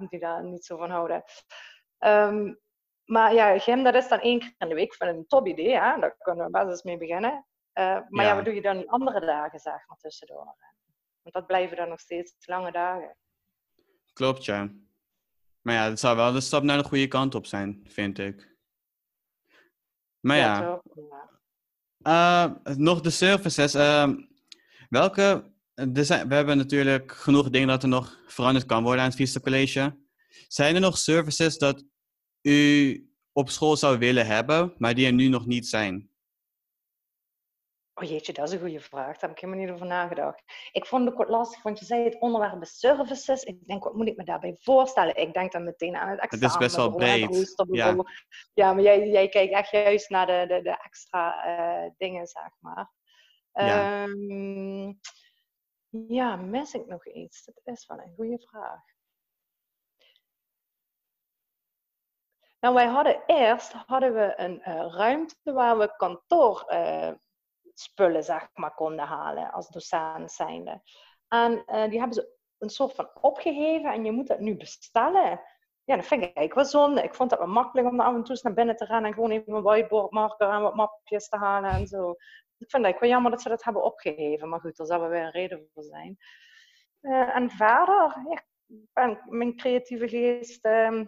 die 0.08 0.18
daar 0.18 0.44
niet 0.44 0.64
zo 0.64 0.76
van 0.76 0.90
houden. 0.90 1.22
Um, 1.98 2.60
maar 3.04 3.34
ja, 3.34 3.58
gym 3.58 3.82
dat 3.82 3.94
is 3.94 4.08
dan 4.08 4.20
één 4.20 4.38
keer 4.38 4.54
in 4.58 4.68
de 4.68 4.74
week. 4.74 4.84
Ik 4.84 4.94
vind 4.94 5.10
het 5.10 5.18
een 5.18 5.26
top 5.26 5.46
idee, 5.46 5.74
hè? 5.74 6.00
daar 6.00 6.16
kunnen 6.18 6.44
we 6.44 6.50
best 6.50 6.68
eens 6.68 6.82
mee 6.82 6.96
beginnen. 6.96 7.46
Maar 7.74 8.06
ja. 8.08 8.22
ja, 8.22 8.34
wat 8.34 8.44
doe 8.44 8.54
je 8.54 8.62
dan 8.62 8.76
die 8.76 8.90
andere 8.90 9.20
dagen, 9.20 9.58
zeg 9.58 9.88
maar, 9.88 9.96
tussendoor? 9.96 10.56
Want 11.22 11.34
dat 11.34 11.46
blijven 11.46 11.76
dan 11.76 11.88
nog 11.88 12.00
steeds 12.00 12.34
lange 12.46 12.72
dagen. 12.72 13.16
Klopt, 14.12 14.44
ja. 14.44 14.70
Maar 15.60 15.74
ja, 15.74 15.88
het 15.88 16.00
zou 16.00 16.16
wel 16.16 16.32
de 16.32 16.40
stap 16.40 16.62
naar 16.62 16.78
de 16.78 16.84
goede 16.84 17.08
kant 17.08 17.34
op 17.34 17.46
zijn, 17.46 17.80
vind 17.88 18.18
ik. 18.18 18.56
Maar 20.20 20.36
ja. 20.36 20.80
ja. 22.02 22.50
Uh, 22.66 22.76
nog 22.76 23.00
de 23.00 23.10
services. 23.10 23.74
Uh, 23.74 24.10
welke. 24.88 25.50
Er 25.74 26.04
zijn, 26.04 26.28
we 26.28 26.34
hebben 26.34 26.56
natuurlijk 26.56 27.12
genoeg 27.12 27.50
dingen 27.50 27.68
dat 27.68 27.82
er 27.82 27.88
nog 27.88 28.18
veranderd 28.26 28.66
kan 28.66 28.82
worden 28.82 29.00
aan 29.00 29.08
het 29.08 29.16
Vista 29.16 29.40
College. 29.40 29.98
Zijn 30.48 30.74
er 30.74 30.80
nog 30.80 30.98
services 30.98 31.58
dat 31.58 31.84
u 32.42 33.10
op 33.32 33.50
school 33.50 33.76
zou 33.76 33.98
willen 33.98 34.26
hebben, 34.26 34.74
maar 34.78 34.94
die 34.94 35.06
er 35.06 35.12
nu 35.12 35.28
nog 35.28 35.46
niet 35.46 35.68
zijn? 35.68 36.10
Oh 38.02 38.08
jeetje, 38.08 38.32
dat 38.32 38.46
is 38.48 38.52
een 38.52 38.60
goede 38.60 38.80
vraag. 38.80 39.06
Daar 39.06 39.20
heb 39.20 39.30
ik 39.30 39.38
helemaal 39.38 39.64
niet 39.64 39.72
over 39.72 39.86
nagedacht. 39.86 40.42
Ik 40.72 40.86
vond 40.86 41.04
het 41.04 41.14
ook 41.14 41.28
lastig, 41.28 41.62
want 41.62 41.78
je 41.78 41.84
zei 41.84 42.04
het 42.04 42.20
onderwerp 42.20 42.64
services. 42.64 43.42
Ik 43.42 43.66
denk, 43.66 43.84
wat 43.84 43.94
moet 43.94 44.08
ik 44.08 44.16
me 44.16 44.24
daarbij 44.24 44.56
voorstellen? 44.60 45.16
Ik 45.16 45.32
denk 45.32 45.52
dan 45.52 45.64
meteen 45.64 45.96
aan 45.96 46.08
het 46.08 46.20
examen. 46.20 46.44
Het 46.44 46.54
is 46.54 46.58
best 46.58 46.76
wel 46.76 46.94
breed. 46.94 47.64
Ja. 47.70 47.96
ja, 48.54 48.72
maar 48.72 48.82
jij, 48.82 49.08
jij 49.08 49.28
kijkt 49.28 49.52
echt 49.52 49.70
juist 49.70 50.10
naar 50.10 50.26
de, 50.26 50.44
de, 50.48 50.62
de 50.62 50.82
extra 50.82 51.46
uh, 51.84 51.90
dingen, 51.96 52.26
zeg 52.26 52.50
maar. 52.58 52.90
Ja. 53.52 54.02
Um, 54.02 55.00
ja, 55.88 56.36
mis 56.36 56.74
ik 56.74 56.86
nog 56.86 57.06
iets? 57.06 57.44
Dat 57.44 57.74
is 57.76 57.86
wel 57.86 57.98
een 57.98 58.14
goede 58.16 58.38
vraag. 58.38 58.80
Nou, 62.60 62.74
wij 62.74 62.86
hadden 62.86 63.22
eerst 63.26 63.72
hadden 63.72 64.14
we 64.14 64.32
een 64.36 64.58
uh, 64.58 64.94
ruimte 64.94 65.52
waar 65.52 65.78
we 65.78 65.96
kantoor 65.96 66.66
uh, 66.68 67.12
spullen 67.74 68.24
zeg 68.24 68.48
maar, 68.54 68.74
konden 68.74 69.06
halen 69.06 69.52
als 69.52 69.68
docent 69.68 70.32
zijnde. 70.32 70.82
En 71.28 71.52
uh, 71.52 71.88
die 71.88 71.98
hebben 71.98 72.12
ze 72.12 72.36
een 72.58 72.70
soort 72.70 72.94
van 72.94 73.10
opgegeven 73.20 73.92
en 73.92 74.04
je 74.04 74.12
moet 74.12 74.26
dat 74.26 74.40
nu 74.40 74.56
bestellen. 74.56 75.40
Ja, 75.84 75.96
dat 75.96 76.06
vind 76.06 76.22
ik 76.22 76.36
eigenlijk 76.36 76.54
wel 76.54 76.64
zonde. 76.64 77.02
Ik 77.02 77.14
vond 77.14 77.30
het 77.30 77.40
wel 77.40 77.48
makkelijk 77.48 77.88
om 77.88 78.00
af 78.00 78.14
en 78.14 78.24
toe 78.24 78.38
naar 78.42 78.54
binnen 78.54 78.76
te 78.76 78.86
gaan 78.86 79.04
en 79.04 79.14
gewoon 79.14 79.30
even 79.30 79.52
een 79.52 79.62
whiteboardmarker 79.62 80.48
en 80.48 80.62
wat 80.62 80.74
mapjes 80.74 81.28
te 81.28 81.36
halen 81.36 81.70
en 81.70 81.86
zo. 81.86 82.10
Ik 82.58 82.70
vind 82.70 82.86
het 82.86 83.00
wel 83.00 83.08
jammer 83.08 83.30
dat 83.30 83.42
ze 83.42 83.48
dat 83.48 83.64
hebben 83.64 83.84
opgegeven, 83.84 84.48
maar 84.48 84.60
goed, 84.60 84.78
er 84.78 84.86
zal 84.86 85.00
wel 85.00 85.08
weer 85.08 85.22
een 85.22 85.30
reden 85.30 85.70
voor 85.74 85.82
zijn. 85.82 86.16
Uh, 87.00 87.36
en 87.36 87.50
verder, 87.50 88.22
ja, 88.28 88.42
ben, 88.92 89.20
mijn 89.24 89.56
creatieve 89.56 90.08
geest 90.08 90.64
uh, 90.66 91.02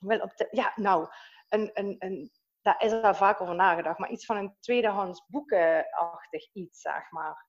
wil 0.00 0.20
op 0.20 0.32
ja, 0.50 0.72
nou, 0.74 1.08
een, 1.48 1.70
een, 1.74 1.96
een 1.98 2.30
daar 2.66 2.82
is 2.82 3.02
al 3.02 3.14
vaak 3.14 3.40
over 3.40 3.54
nagedacht. 3.54 3.98
Maar 3.98 4.10
iets 4.10 4.24
van 4.24 4.36
een 4.36 4.56
tweedehands 4.60 5.24
boekenachtig 5.26 6.52
iets, 6.52 6.80
zeg 6.80 7.10
maar. 7.10 7.44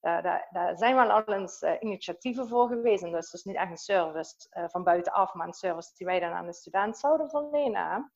Daar, 0.00 0.22
daar, 0.22 0.48
daar 0.50 0.76
zijn 0.76 0.94
wel 0.94 1.10
al 1.10 1.24
eens 1.24 1.62
uh, 1.62 1.72
initiatieven 1.80 2.48
voor 2.48 2.68
geweest. 2.68 3.02
En 3.02 3.12
dat 3.12 3.22
is 3.22 3.30
dus 3.30 3.44
niet 3.44 3.56
echt 3.56 3.70
een 3.70 3.76
service 3.76 4.34
uh, 4.58 4.64
van 4.68 4.84
buitenaf, 4.84 5.34
maar 5.34 5.46
een 5.46 5.52
service 5.52 5.90
die 5.96 6.06
wij 6.06 6.20
dan 6.20 6.32
aan 6.32 6.46
de 6.46 6.52
student 6.52 6.98
zouden 6.98 7.30
verlenen. 7.30 8.12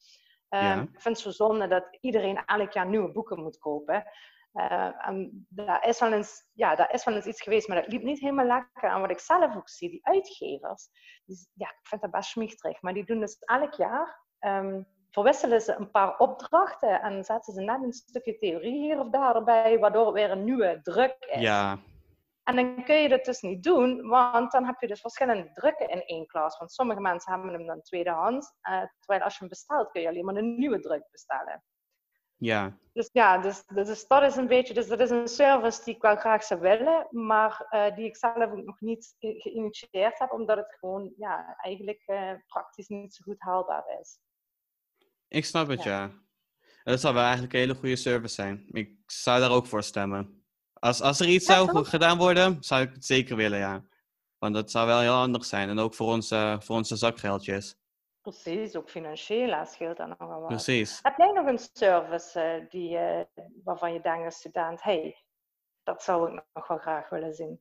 Uh, 0.51 0.77
Ik 0.77 1.01
vind 1.01 1.17
het 1.17 1.19
zo 1.19 1.31
zonde 1.31 1.69
dat 1.69 1.97
iedereen 2.01 2.45
elk 2.45 2.73
jaar 2.73 2.87
nieuwe 2.87 3.13
boeken 3.13 3.43
moet 3.43 3.59
kopen. 3.59 4.05
Uh, 4.53 5.07
en 5.07 5.47
daar 5.49 5.87
is, 5.87 6.01
wel 6.01 6.13
eens, 6.13 6.49
ja, 6.53 6.75
daar 6.75 6.93
is 6.93 7.05
wel 7.05 7.15
eens 7.15 7.27
iets 7.27 7.43
geweest, 7.43 7.69
maar 7.69 7.83
dat 7.83 7.93
liep 7.93 8.03
niet 8.03 8.21
helemaal 8.21 8.47
lekker. 8.47 8.91
En 8.91 9.01
wat 9.01 9.11
ik 9.11 9.19
zelf 9.19 9.57
ook 9.57 9.69
zie, 9.69 9.91
die 9.91 10.07
uitgevers, 10.07 10.89
die, 11.25 11.49
ja, 11.53 11.69
ik 11.69 11.87
vind 11.87 12.03
dat 12.03 12.11
best 12.11 12.31
schmichtig, 12.31 12.83
maar 12.83 12.95
die 12.95 13.05
doen 13.05 13.21
dus 13.21 13.39
elk 13.39 13.75
jaar 13.75 14.21
um, 14.41 14.87
verwisselen 15.13 15.61
ze 15.61 15.75
een 15.75 15.91
paar 15.91 16.19
opdrachten 16.19 17.01
en 17.01 17.25
zetten 17.25 17.53
ze 17.53 17.61
net 17.61 17.83
een 17.83 17.93
stukje 17.93 18.39
theorie 18.39 18.81
hier 18.81 18.99
of 18.99 19.09
daar 19.09 19.37
erbij, 19.37 19.79
waardoor 19.79 20.07
het 20.07 20.15
weer 20.15 20.31
een 20.31 20.45
nieuwe 20.45 20.81
druk 20.83 21.17
is. 21.19 21.41
Ja. 21.41 21.79
En 22.45 22.57
dan 22.57 22.85
kun 22.85 22.97
je 22.97 23.09
dat 23.09 23.25
dus 23.25 23.41
niet 23.41 23.63
doen, 23.63 24.09
want 24.09 24.53
dan 24.53 24.65
heb 24.65 24.81
je 24.81 24.87
dus 24.87 25.01
verschillende 25.01 25.51
drukken 25.53 25.89
in 25.89 26.05
één 26.05 26.27
klas. 26.27 26.59
Want 26.59 26.73
sommige 26.73 27.01
mensen 27.01 27.33
hebben 27.33 27.53
hem 27.53 27.67
dan 27.67 27.83
tweedehands, 27.83 28.53
uh, 28.63 28.83
terwijl 28.99 29.25
als 29.25 29.33
je 29.33 29.39
hem 29.39 29.49
bestelt 29.49 29.91
kun 29.91 30.01
je 30.01 30.09
alleen 30.09 30.25
maar 30.25 30.37
een 30.37 30.59
nieuwe 30.59 30.81
druk 30.81 31.09
bestellen. 31.11 31.63
Ja. 32.37 32.77
Dus 32.93 33.09
ja, 33.13 33.39
dus, 33.39 33.67
dus 33.67 34.07
dat 34.07 34.23
is 34.23 34.37
een 34.37 34.47
beetje, 34.47 34.75
dus 34.75 34.89
dat 34.89 35.01
is 35.01 35.11
een 35.11 35.29
service 35.29 35.85
die 35.85 35.95
ik 35.95 36.03
wel 36.03 36.17
graag 36.17 36.45
zou 36.45 36.61
willen, 36.61 37.07
maar 37.11 37.67
uh, 37.71 37.97
die 37.97 38.07
ik 38.07 38.17
zelf 38.17 38.51
ook 38.51 38.65
nog 38.65 38.81
niet 38.81 39.15
geïnitieerd 39.19 40.19
heb, 40.19 40.33
omdat 40.33 40.57
het 40.57 40.77
gewoon 40.79 41.13
ja, 41.17 41.55
eigenlijk 41.57 42.03
uh, 42.07 42.33
praktisch 42.47 42.89
niet 42.89 43.15
zo 43.15 43.23
goed 43.25 43.41
haalbaar 43.41 43.85
is. 44.01 44.19
Ik 45.33 45.45
snap 45.45 45.69
het, 45.69 45.83
ja. 45.83 46.11
Dat 46.85 47.01
zou 47.01 47.15
wel 47.15 47.23
eigenlijk 47.23 47.53
een 47.53 47.59
hele 47.59 47.75
goede 47.75 47.97
service 47.97 48.35
zijn. 48.35 48.67
Ik 48.71 48.97
zou 49.07 49.41
daar 49.41 49.51
ook 49.51 49.67
voor 49.67 49.83
stemmen. 49.83 50.45
Als, 50.73 51.01
als 51.01 51.21
er 51.21 51.29
iets 51.29 51.47
zou 51.47 51.85
gedaan 51.85 52.19
worden, 52.19 52.63
zou 52.63 52.83
ik 52.83 52.93
het 52.93 53.05
zeker 53.05 53.37
willen, 53.37 53.59
ja. 53.59 53.85
Want 54.39 54.55
dat 54.55 54.71
zou 54.71 54.87
wel 54.87 55.01
heel 55.01 55.13
handig 55.13 55.45
zijn. 55.45 55.69
En 55.69 55.79
ook 55.79 55.95
voor 55.95 56.07
onze, 56.07 56.57
voor 56.61 56.77
onze 56.77 56.97
zakgeldjes. 56.97 57.77
Precies, 58.21 58.77
ook 58.77 58.91
financieel 58.91 59.67
scheelt 59.67 59.97
dat 59.97 60.09
nogal 60.09 60.41
wat. 60.41 60.49
Precies. 60.49 60.99
Heb 61.03 61.17
jij 61.17 61.33
nog 61.33 61.47
een 61.47 61.69
service 61.73 62.61
uh, 62.61 62.71
die, 62.71 62.91
uh, 62.91 63.21
waarvan 63.65 63.93
je 63.93 64.01
denkt 64.01 64.25
als 64.25 64.37
student, 64.37 64.83
hey, 64.83 65.25
dat 65.83 66.03
zou 66.03 66.29
ik 66.29 66.43
nog 66.53 66.69
wel 66.69 66.79
graag 66.79 67.09
willen 67.09 67.35
zien? 67.35 67.61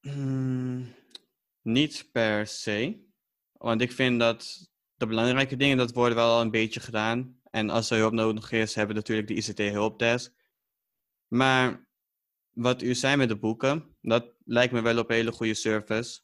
Hmm, 0.00 0.94
niet 1.62 2.08
per 2.12 2.46
se. 2.46 3.04
Want 3.52 3.80
ik 3.80 3.92
vind 3.92 4.20
dat 4.20 4.70
de 4.96 5.06
belangrijke 5.06 5.56
dingen, 5.56 5.76
dat 5.76 5.92
worden 5.92 6.16
wel 6.16 6.34
al 6.34 6.40
een 6.40 6.50
beetje 6.50 6.80
gedaan. 6.80 7.40
En 7.50 7.70
als 7.70 7.90
er 7.90 7.98
hulp 7.98 8.12
nodig 8.12 8.52
is, 8.52 8.74
hebben 8.74 8.94
we 8.94 9.00
natuurlijk 9.00 9.28
de 9.28 9.34
ICT-hulpdesk. 9.34 10.32
Maar 11.26 11.88
wat 12.50 12.82
u 12.82 12.94
zei 12.94 13.16
met 13.16 13.28
de 13.28 13.38
boeken, 13.38 13.96
dat 14.00 14.32
lijkt 14.44 14.72
me 14.72 14.80
wel 14.80 14.98
op 14.98 15.10
een 15.10 15.16
hele 15.16 15.32
goede 15.32 15.54
service. 15.54 16.20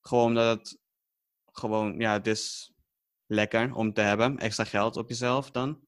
Gewoon 0.00 0.26
omdat 0.26 0.58
het 0.58 0.80
gewoon, 1.52 1.98
ja, 1.98 2.12
het 2.12 2.26
is 2.26 2.72
lekker 3.26 3.74
om 3.74 3.92
te 3.92 4.00
hebben. 4.00 4.38
Extra 4.38 4.64
geld 4.64 4.96
op 4.96 5.08
jezelf 5.08 5.50
dan. 5.50 5.86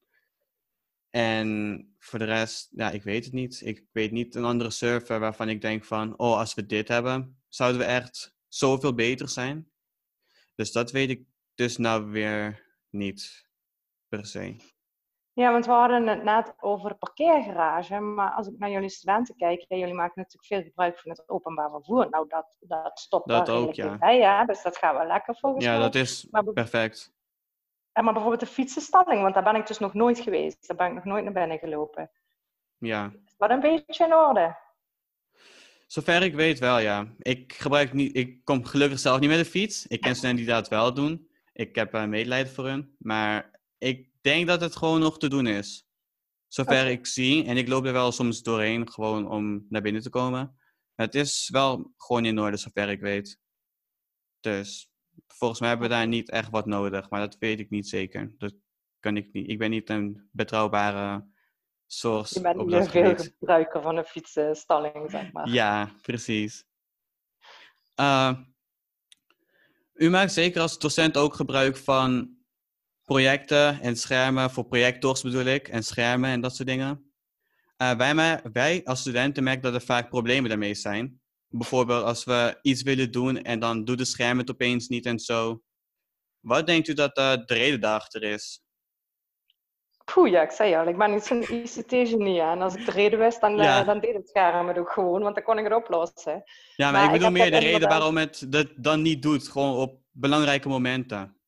En 1.09 1.95
voor 1.99 2.19
de 2.19 2.25
rest, 2.25 2.69
ja, 2.71 2.91
ik 2.91 3.03
weet 3.03 3.25
het 3.25 3.33
niet. 3.33 3.61
Ik 3.61 3.85
weet 3.91 4.11
niet 4.11 4.35
een 4.35 4.45
andere 4.45 4.69
server 4.69 5.19
waarvan 5.19 5.49
ik 5.49 5.61
denk 5.61 5.83
van, 5.83 6.17
oh, 6.17 6.37
als 6.37 6.53
we 6.53 6.65
dit 6.65 6.87
hebben, 6.87 7.41
zouden 7.47 7.81
we 7.81 7.87
echt 7.87 8.35
zoveel 8.47 8.93
beter 8.93 9.29
zijn. 9.29 9.71
Dus 10.55 10.71
dat 10.71 10.91
weet 10.91 11.09
ik 11.09 11.25
dus 11.55 11.77
nou 11.77 12.05
weer 12.11 12.65
niet, 12.89 13.49
per 14.07 14.25
se. 14.25 14.73
Ja, 15.33 15.51
want 15.51 15.65
we 15.65 15.71
hadden 15.71 16.07
het 16.07 16.23
net 16.23 16.53
over 16.59 16.95
parkeergarage. 16.95 17.99
Maar 17.99 18.31
als 18.31 18.47
ik 18.47 18.57
naar 18.57 18.69
jullie 18.69 18.89
studenten 18.89 19.35
kijk, 19.35 19.65
jullie 19.67 19.93
maken 19.93 20.13
natuurlijk 20.15 20.45
veel 20.45 20.61
gebruik 20.63 20.99
van 20.99 21.11
het 21.11 21.29
openbaar 21.29 21.69
vervoer. 21.69 22.09
Nou, 22.09 22.27
dat, 22.27 22.57
dat 22.59 22.99
stopt 22.99 23.27
dat 23.27 23.49
ook, 23.49 23.73
ja. 23.73 23.97
bij, 23.97 24.17
ja. 24.17 24.45
Dus 24.45 24.61
dat 24.61 24.77
gaat 24.77 24.97
wel 24.97 25.07
lekker 25.07 25.35
volgens 25.35 25.63
ja, 25.63 25.71
mij. 25.71 25.79
Ja, 25.79 25.85
dat 25.85 25.95
is 25.95 26.27
maar 26.31 26.43
perfect. 26.43 27.13
En 27.91 28.03
maar 28.03 28.13
bijvoorbeeld 28.13 28.41
de 28.41 28.55
fietsenstalling, 28.55 29.21
want 29.21 29.33
daar 29.33 29.43
ben 29.43 29.55
ik 29.55 29.67
dus 29.67 29.79
nog 29.79 29.93
nooit 29.93 30.19
geweest. 30.19 30.67
Daar 30.67 30.77
ben 30.77 30.87
ik 30.87 30.93
nog 30.93 31.05
nooit 31.05 31.23
naar 31.23 31.33
binnen 31.33 31.59
gelopen. 31.59 32.11
Ja. 32.77 33.11
Is 33.25 33.35
dat 33.37 33.49
een 33.49 33.59
beetje 33.59 34.05
in 34.05 34.13
orde? 34.13 34.57
Zover 35.87 36.23
ik 36.23 36.35
weet 36.35 36.59
wel, 36.59 36.79
ja. 36.79 37.07
Ik 37.17 37.53
gebruik 37.53 37.93
niet, 37.93 38.15
ik 38.15 38.43
kom 38.43 38.65
gelukkig 38.65 38.99
zelf 38.99 39.19
niet 39.19 39.29
met 39.29 39.37
de 39.37 39.45
fiets. 39.45 39.87
Ik 39.87 40.01
ken 40.01 40.15
studenten 40.15 40.45
die 40.45 40.53
dat 40.53 40.67
wel 40.67 40.93
doen. 40.93 41.29
Ik 41.55 41.75
heb 41.75 41.93
uh, 41.93 42.05
medelijden 42.05 42.53
voor 42.53 42.65
hun. 42.65 42.95
Maar 42.97 43.59
ik 43.77 44.09
denk 44.21 44.47
dat 44.47 44.61
het 44.61 44.75
gewoon 44.75 44.99
nog 44.99 45.17
te 45.17 45.27
doen 45.27 45.47
is. 45.47 45.87
Zover 46.47 46.87
ik 46.87 47.05
zie. 47.05 47.45
En 47.45 47.57
ik 47.57 47.67
loop 47.67 47.85
er 47.85 47.93
wel 47.93 48.11
soms 48.11 48.41
doorheen, 48.41 48.91
gewoon 48.91 49.29
om 49.29 49.65
naar 49.69 49.81
binnen 49.81 50.01
te 50.01 50.09
komen. 50.09 50.57
Het 50.95 51.15
is 51.15 51.49
wel 51.49 51.93
gewoon 51.97 52.25
in 52.25 52.39
orde, 52.39 52.57
zover 52.57 52.89
ik 52.89 52.99
weet. 52.99 53.39
Dus 54.39 54.91
volgens 55.27 55.59
mij 55.59 55.69
hebben 55.69 55.87
we 55.87 55.93
daar 55.93 56.07
niet 56.07 56.29
echt 56.29 56.49
wat 56.49 56.65
nodig. 56.65 57.09
Maar 57.09 57.19
dat 57.19 57.37
weet 57.37 57.59
ik 57.59 57.69
niet 57.69 57.87
zeker. 57.87 58.33
Dat 58.37 58.53
kan 58.99 59.17
ik 59.17 59.33
niet. 59.33 59.49
Ik 59.49 59.57
ben 59.57 59.69
niet 59.69 59.89
een 59.89 60.29
betrouwbare 60.31 61.27
source. 61.85 62.33
Je 62.33 62.41
bent 62.41 62.57
op 62.57 62.69
dat 62.69 62.89
veel 62.89 63.15
gebruiker 63.15 63.81
van 63.81 63.97
een 63.97 64.03
fietsstalling, 64.03 65.11
zeg 65.11 65.31
maar. 65.31 65.49
Ja, 65.49 65.91
precies. 66.01 66.65
Uh, 67.99 68.39
u 69.95 70.09
maakt 70.09 70.33
zeker 70.33 70.61
als 70.61 70.79
docent 70.79 71.17
ook 71.17 71.33
gebruik 71.33 71.77
van 71.77 72.37
projecten 73.03 73.81
en 73.81 73.95
schermen, 73.95 74.51
voor 74.51 74.65
projectors 74.65 75.21
bedoel 75.21 75.45
ik, 75.45 75.67
en 75.67 75.83
schermen 75.83 76.29
en 76.29 76.41
dat 76.41 76.55
soort 76.55 76.67
dingen. 76.67 77.13
Uh, 77.77 77.91
wij, 77.97 78.41
wij 78.53 78.83
als 78.83 78.99
studenten 78.99 79.43
merken 79.43 79.61
dat 79.61 79.73
er 79.73 79.87
vaak 79.87 80.09
problemen 80.09 80.49
daarmee 80.49 80.73
zijn. 80.73 81.21
bijvoorbeeld 81.47 82.03
als 82.03 82.23
we 82.23 82.59
iets 82.61 82.81
willen 82.81 83.11
doen 83.11 83.41
en 83.41 83.59
dan 83.59 83.85
doet 83.85 83.97
de 83.97 84.05
scherm 84.05 84.37
het 84.37 84.51
opeens 84.51 84.87
niet 84.87 85.05
en 85.05 85.19
zo. 85.19 85.63
Wat 86.39 86.67
denkt 86.67 86.87
u 86.87 86.93
dat 86.93 87.17
uh, 87.17 87.31
de 87.45 87.53
reden 87.53 87.79
daarachter 87.81 88.23
is? 88.23 88.64
Poeh, 90.13 90.31
ja, 90.31 90.41
ik 90.41 90.51
zei 90.51 90.75
al, 90.75 90.87
ik 90.87 90.97
ben 90.97 91.11
niet 91.11 91.23
zo'n 91.23 91.41
ICT-genie. 91.41 92.41
En 92.41 92.61
als 92.61 92.75
ik 92.75 92.85
de 92.85 92.91
reden 92.91 93.19
wist, 93.19 93.41
dan, 93.41 93.59
uh, 93.59 93.85
dan 93.85 93.99
deed 93.99 94.13
het 94.13 94.29
scherm 94.29 94.67
het 94.67 94.77
ook 94.77 94.91
gewoon, 94.91 95.21
want 95.21 95.35
dan 95.35 95.43
kon 95.43 95.57
ik 95.57 95.63
het 95.63 95.73
oplossen. 95.73 96.43
Ja, 96.75 96.91
maar, 96.91 97.05
ik 97.05 97.11
bedoel 97.11 97.31
meer 97.31 97.51
de 97.51 97.57
reden 97.57 97.89
waarom 97.89 98.17
het 98.17 98.51
dat 98.51 98.67
dan 98.75 99.01
niet 99.01 99.21
doet, 99.21 99.47
gewoon 99.47 99.77
op 99.77 99.99
belangrijke 100.11 100.67
momenten. 100.67 101.39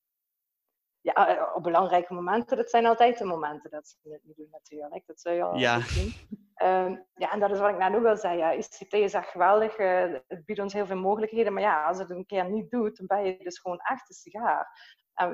Ja, 1.00 1.28
eh, 1.28 1.54
op 1.54 1.62
belangrijke 1.62 2.14
momenten, 2.14 2.56
dat 2.56 2.70
zijn 2.70 2.86
altijd 2.86 3.18
de 3.18 3.24
momenten 3.24 3.70
dat 3.70 3.88
ze 3.88 3.96
het 4.02 4.24
niet 4.24 4.36
doen 4.36 4.48
natuurlijk. 4.50 5.06
Dat 5.06 5.20
zul 5.20 5.32
je 5.32 5.42
al 5.42 5.56
ja. 5.56 5.80
zien. 5.80 6.14
Um, 6.62 7.06
ja, 7.14 7.32
en 7.32 7.40
dat 7.40 7.50
is 7.50 7.58
wat 7.58 7.70
ik 7.70 7.78
net 7.78 7.94
ook 7.94 8.06
al 8.06 8.16
zei. 8.16 8.38
Ja, 8.38 8.52
ICT 8.52 8.92
is 8.92 9.12
echt 9.12 9.28
geweldig. 9.28 9.78
Uh, 9.78 10.14
het 10.28 10.44
biedt 10.44 10.60
ons 10.60 10.72
heel 10.72 10.86
veel 10.86 10.96
mogelijkheden. 10.96 11.52
Maar 11.52 11.62
ja, 11.62 11.86
als 11.86 11.98
het 11.98 12.10
een 12.10 12.26
keer 12.26 12.50
niet 12.50 12.70
doet, 12.70 12.96
dan 12.96 13.06
ben 13.06 13.24
je 13.24 13.38
dus 13.38 13.58
gewoon 13.58 13.78
echt 13.78 14.08
een 14.08 14.14
sigaar. 14.14 14.66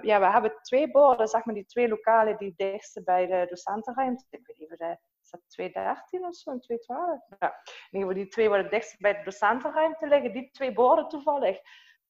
Ja, 0.02 0.20
we 0.20 0.30
hebben 0.30 0.58
twee 0.62 0.90
borden, 0.90 1.28
zeg 1.28 1.44
maar 1.44 1.54
die 1.54 1.64
twee 1.64 1.88
lokalen 1.88 2.36
die 2.36 2.54
dichtste 2.56 3.02
bij 3.02 3.26
de 3.26 3.46
docentenruimte. 3.48 4.24
Ik 4.30 4.46
weet 4.46 4.60
even, 4.60 4.76
de, 4.76 4.98
is 5.22 5.30
dat 5.30 5.40
213 5.48 6.24
of 6.24 6.34
zo, 6.34 6.50
en 6.50 6.60
212? 6.60 7.20
Ja, 7.38 7.60
in 7.90 7.98
ieder 7.98 8.14
die 8.14 8.28
twee 8.28 8.48
waar 8.48 8.58
het 8.58 8.70
dichtst 8.70 8.98
bij 9.00 9.16
de 9.16 9.22
docentenruimte 9.24 10.06
liggen. 10.06 10.32
Die 10.32 10.50
twee 10.50 10.72
borden 10.72 11.08
toevallig 11.08 11.60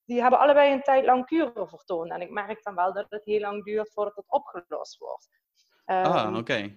die 0.04 0.20
hebben 0.20 0.38
allebei 0.38 0.72
een 0.72 0.82
tijd 0.82 1.04
lang 1.04 1.26
kuren 1.26 1.68
vertoond. 1.68 2.10
En 2.10 2.20
ik 2.20 2.30
merk 2.30 2.62
dan 2.62 2.74
wel 2.74 2.92
dat 2.92 3.06
het 3.08 3.24
heel 3.24 3.40
lang 3.40 3.64
duurt 3.64 3.92
voordat 3.92 4.16
het 4.16 4.30
opgelost 4.30 4.98
wordt. 4.98 5.28
ah, 5.84 6.04
ehm, 6.04 6.36
oké. 6.36 6.74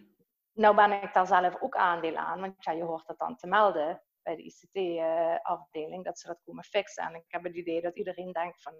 Nou 0.54 0.76
ben 0.76 0.92
ik 0.92 1.14
daar 1.14 1.28
zelf 1.28 1.62
ook 1.62 1.76
aandeel 1.76 2.16
aan, 2.16 2.40
want 2.40 2.64
ja, 2.64 2.72
je 2.72 2.84
hoort 2.84 3.08
dat 3.08 3.20
dan 3.20 3.36
te 3.36 3.48
melden 3.48 4.02
bij 4.24 4.36
de 4.36 4.44
ICT-afdeling, 4.44 6.06
dat 6.06 6.20
ze 6.20 6.28
dat 6.28 6.42
komen 6.46 6.64
fixen. 6.64 7.04
En 7.04 7.16
ik 7.16 7.26
heb 7.28 7.44
het 7.44 7.56
idee 7.56 7.82
dat 7.82 7.96
iedereen 7.96 8.32
denkt 8.32 8.62
van, 8.62 8.74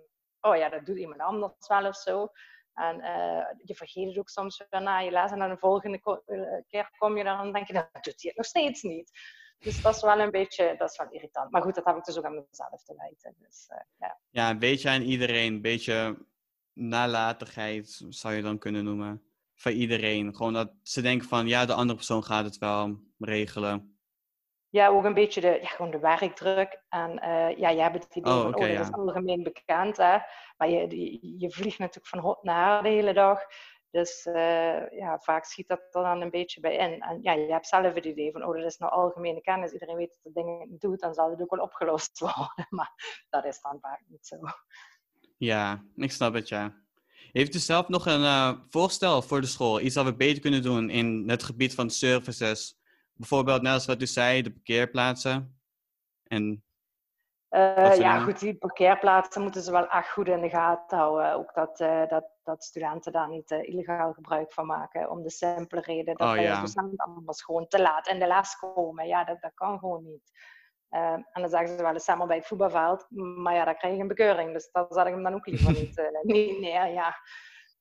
oh 0.48 0.58
ja, 0.58 0.70
dat 0.70 0.86
doet 0.86 0.98
iemand 0.98 1.22
anders 1.22 1.68
wel 1.68 1.86
of 1.86 1.96
zo. 1.96 2.32
En 2.74 3.00
uh, 3.00 3.46
je 3.64 3.76
vergeet 3.76 4.08
het 4.08 4.18
ook 4.18 4.30
soms 4.30 4.66
weer 4.70 4.82
na 4.82 5.00
je 5.00 5.12
les 5.12 5.32
en 5.32 5.40
dan 5.40 5.50
de 5.50 5.58
volgende 5.58 6.22
eh, 6.26 6.40
keer 6.68 6.90
kom 6.98 7.18
je 7.18 7.24
dan 7.24 7.40
en 7.40 7.54
denk 7.54 7.68
je, 7.68 7.74
dat 7.74 7.90
doet 7.94 8.22
hij 8.22 8.30
het 8.30 8.36
nog 8.36 8.46
steeds 8.46 8.82
niet. 8.82 9.12
Dus 9.60 9.82
dat 9.82 9.96
is 9.96 10.02
wel 10.02 10.20
een 10.20 10.32
beetje, 10.32 10.76
dat 10.78 10.92
is 10.92 10.98
wel 10.98 11.12
irritant. 11.12 11.52
Maar 11.52 11.62
goed, 11.62 11.76
dat 11.76 11.86
heb 11.86 11.98
ik 11.98 12.04
dus 12.04 12.18
ook 12.18 12.26
aan 12.26 12.46
mezelf 12.50 12.84
te 12.84 12.94
wijten. 12.98 13.36
Dus, 13.40 13.68
uh, 13.72 13.78
ja. 14.00 14.20
ja, 14.30 14.50
een 14.50 14.60
beetje 14.60 14.90
aan 14.90 15.02
iedereen. 15.02 15.54
Een 15.54 15.62
beetje 15.62 16.26
nalatigheid 16.74 18.06
zou 18.10 18.34
je 18.34 18.42
dan 18.42 18.58
kunnen 18.58 18.84
noemen. 18.84 19.22
Van 19.56 19.72
iedereen. 19.72 20.36
Gewoon 20.36 20.54
dat 20.54 20.74
ze 20.84 21.02
denken 21.02 21.28
van, 21.28 21.48
ja, 21.48 21.66
de 21.66 21.74
andere 21.74 21.96
persoon 21.96 22.24
gaat 22.24 22.46
het 22.46 22.58
wel 22.58 23.00
regelen. 23.20 23.97
Ja, 24.70 24.88
ook 24.88 25.04
een 25.04 25.14
beetje 25.14 25.42
de, 25.42 25.60
ja, 25.62 25.68
gewoon 25.68 25.92
de 25.92 26.00
werkdruk. 26.00 26.82
En 26.90 27.12
uh, 27.12 27.58
ja, 27.58 27.72
jij 27.72 27.84
hebt 27.84 28.04
het 28.04 28.16
idee 28.16 28.34
oh, 28.34 28.42
van, 28.42 28.56
oh, 28.56 28.62
dat 28.62 28.70
is 28.70 28.92
algemeen 28.92 29.44
bekend. 29.44 29.98
Hè? 29.98 30.18
Maar 30.58 30.70
je, 30.70 31.02
je, 31.02 31.36
je 31.38 31.52
vliegt 31.52 31.80
natuurlijk 31.80 32.08
van 32.08 32.20
hot 32.20 32.44
naar 32.44 32.84
de 32.84 32.90
hele 32.90 33.14
dag. 33.14 33.42
Dus 33.92 34.26
uh, 34.26 34.90
ja, 34.90 35.20
vaak 35.20 35.46
schiet 35.46 35.68
dat 35.68 35.80
er 35.80 36.04
dan 36.04 36.22
een 36.22 36.30
beetje 36.30 36.60
bij 36.60 36.76
in. 36.76 37.02
En 37.02 37.20
ja, 37.22 37.32
je 37.32 37.52
hebt 37.52 37.68
zelf 37.68 37.94
het 37.94 38.06
idee 38.06 38.32
van, 38.32 38.44
oh, 38.44 38.56
dat 38.56 38.66
is 38.66 38.78
nou 38.78 38.92
algemene 38.92 39.42
kennis. 39.42 39.72
Iedereen 39.72 39.96
weet 39.96 40.10
dat 40.10 40.34
de 40.34 40.42
dingen 40.42 40.76
doet, 40.80 41.00
dan 41.00 41.14
zal 41.14 41.30
het 41.30 41.42
ook 41.42 41.56
wel 41.56 41.64
opgelost 41.64 42.20
worden. 42.36 42.68
Maar 42.70 43.26
dat 43.30 43.46
is 43.46 43.62
dan 43.62 43.78
vaak 43.82 44.04
niet 44.08 44.28
zo. 44.28 44.38
Ja, 45.38 45.84
ik 45.96 46.12
snap 46.12 46.34
het, 46.34 46.48
ja. 46.48 46.86
Heeft 47.32 47.56
u 47.56 47.60
zelf 47.60 47.88
nog 47.88 48.06
een 48.06 48.22
uh, 48.22 48.54
voorstel 48.70 49.22
voor 49.22 49.42
de 49.42 49.48
school? 49.48 49.80
Iets 49.80 49.96
dat 49.96 50.06
we 50.06 50.16
beter 50.16 50.42
kunnen 50.42 50.62
doen 50.62 50.90
in 50.90 51.24
het 51.30 51.44
gebied 51.44 51.76
van 51.76 51.90
services? 51.90 52.77
Bijvoorbeeld, 53.18 53.62
net 53.62 53.74
als 53.74 53.86
wat 53.86 54.02
u 54.02 54.06
zei, 54.06 54.42
de 54.42 54.52
parkeerplaatsen. 54.52 55.60
En 56.24 56.64
uh, 57.50 57.98
ja, 57.98 58.20
goed, 58.20 58.40
die 58.40 58.58
parkeerplaatsen 58.58 59.42
moeten 59.42 59.62
ze 59.62 59.72
wel 59.72 59.88
echt 59.88 60.12
goed 60.12 60.28
in 60.28 60.42
de 60.42 60.50
gaten 60.50 60.98
houden. 60.98 61.34
Ook 61.34 61.54
dat, 61.54 61.80
uh, 61.80 62.08
dat, 62.08 62.26
dat 62.44 62.64
studenten 62.64 63.12
daar 63.12 63.30
niet 63.30 63.52
uh, 63.52 63.70
illegaal 63.70 64.14
gebruik 64.14 64.54
van 64.54 64.66
maken. 64.66 65.10
Om 65.10 65.24
de 65.24 65.30
simpele 65.30 65.82
reden 65.82 66.16
dat 66.16 66.30
oh, 66.30 66.42
ja. 66.42 66.62
docenten 66.62 66.98
anders 66.98 67.44
gewoon 67.44 67.68
te 67.68 67.82
laat 67.82 68.08
in 68.08 68.20
de 68.20 68.28
les 68.28 68.56
komen. 68.56 69.08
Ja, 69.08 69.24
dat, 69.24 69.42
dat 69.42 69.54
kan 69.54 69.80
gewoon 69.80 70.04
niet. 70.04 70.32
en 70.90 71.26
dan 71.34 71.50
zeggen 71.50 71.70
ze 71.78 71.84
wel 71.84 71.94
eens 71.94 72.04
samen 72.04 72.28
bij 72.28 72.38
het 72.38 72.48
voetbalveld. 72.48 73.06
Maar 73.10 73.54
ja, 73.54 73.66
daar 73.66 73.78
krijg 73.78 73.96
je 73.96 74.02
een 74.02 74.08
bekeuring. 74.08 74.54
Dus 74.54 74.70
dat 74.72 74.94
zat 74.94 75.08
ik 75.08 75.14
hem 75.14 75.24
dan 75.24 75.34
ook 75.34 75.46
liever 75.46 75.72
niet, 75.80 76.02
niet 76.24 76.60
neer. 76.60 76.88
Ja. 76.88 77.16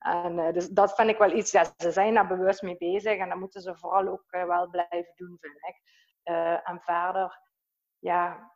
En, 0.06 0.52
dus 0.52 0.68
dat 0.68 0.94
vind 0.94 1.08
ik 1.08 1.18
wel 1.18 1.32
iets. 1.32 1.50
Ja, 1.50 1.64
ze 1.76 1.90
zijn 1.90 2.14
daar 2.14 2.26
bewust 2.26 2.62
mee 2.62 2.76
bezig. 2.76 3.18
En 3.18 3.28
dat 3.28 3.38
moeten 3.38 3.60
ze 3.60 3.76
vooral 3.76 4.08
ook 4.08 4.24
wel 4.28 4.68
blijven 4.70 5.12
doen, 5.14 5.38
vind 5.40 5.56
ik. 5.56 5.80
en 6.64 6.80
verder, 6.80 7.40
ja, 7.98 8.54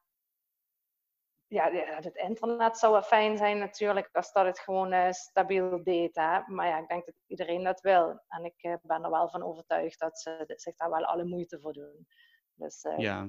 ja, 1.47 1.71
het 2.01 2.17
internet 2.17 2.79
zou 2.79 2.93
wel 2.93 3.03
fijn 3.03 3.37
zijn 3.37 3.59
natuurlijk 3.59 4.09
als 4.13 4.33
dat 4.33 4.47
het 4.47 4.59
gewoon 4.59 5.15
stabiel 5.15 5.83
deed. 5.83 6.15
Hè? 6.15 6.41
Maar 6.47 6.67
ja, 6.67 6.79
ik 6.79 6.89
denk 6.89 7.07
dat 7.07 7.15
iedereen 7.27 7.65
dat 7.65 7.81
wil. 7.81 8.23
En 8.29 8.45
ik 8.45 8.79
ben 8.83 9.05
er 9.05 9.11
wel 9.11 9.29
van 9.29 9.43
overtuigd 9.43 9.99
dat 9.99 10.19
ze 10.19 10.45
zich 10.47 10.77
daar 10.77 10.91
wel 10.91 11.05
alle 11.05 11.25
moeite 11.25 11.61
voor 11.61 11.73
doen. 11.73 12.07
Dus 12.55 12.87
ja. 12.97 13.29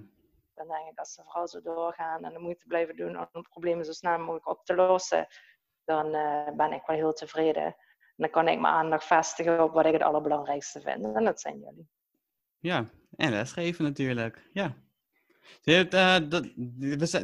dan 0.54 0.68
denk 0.68 0.90
ik 0.90 0.96
dat 0.96 1.08
ze 1.08 1.24
vooral 1.24 1.48
zo 1.48 1.62
doorgaan 1.62 2.24
en 2.24 2.34
de 2.34 2.40
moeite 2.40 2.68
blijven 2.68 2.96
doen 2.96 3.20
om 3.32 3.42
problemen 3.50 3.86
zo 3.86 3.92
snel 3.92 4.18
mogelijk 4.18 4.48
op 4.48 4.66
te 4.66 4.76
lossen. 4.76 5.28
Dan 5.84 6.12
ben 6.58 6.74
ik 6.74 6.86
wel 6.86 6.96
heel 6.96 7.14
tevreden. 7.14 7.76
Dan 8.16 8.30
kan 8.30 8.48
ik 8.48 8.60
mijn 8.60 8.74
aandacht 8.74 9.06
vestigen 9.06 9.64
op 9.64 9.74
wat 9.74 9.86
ik 9.86 9.94
het 9.94 10.02
allerbelangrijkste 10.02 10.82
vind. 10.82 11.16
En 11.16 11.24
dat 11.24 11.42
zijn 11.42 11.60
jullie. 11.60 11.88
Ja, 12.60 12.90
en 13.16 13.30
lesgeven 13.30 13.84
natuurlijk. 13.84 14.50
Ja. 14.54 14.76
Dit, 15.62 15.92
dat, 15.92 16.48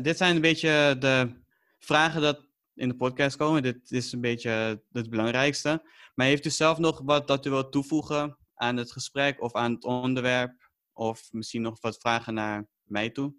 dit 0.01 0.17
zijn 0.17 0.35
een 0.35 0.41
beetje 0.41 0.95
de 0.99 1.41
vragen 1.77 2.21
dat 2.21 2.45
in 2.75 2.89
de 2.89 2.95
podcast 2.95 3.37
komen. 3.37 3.63
Dit 3.63 3.91
is 3.91 4.11
een 4.11 4.21
beetje 4.21 4.81
het 4.91 5.09
belangrijkste. 5.09 5.81
Maar 6.15 6.25
heeft 6.25 6.45
u 6.45 6.49
zelf 6.49 6.77
nog 6.77 7.01
wat 7.03 7.27
dat 7.27 7.45
u 7.45 7.49
wilt 7.49 7.71
toevoegen 7.71 8.37
aan 8.55 8.77
het 8.77 8.91
gesprek 8.91 9.41
of 9.41 9.53
aan 9.53 9.73
het 9.73 9.83
onderwerp? 9.83 10.69
Of 10.93 11.27
misschien 11.31 11.61
nog 11.61 11.81
wat 11.81 11.97
vragen 11.97 12.33
naar 12.33 12.67
mij 12.83 13.09
toe? 13.09 13.33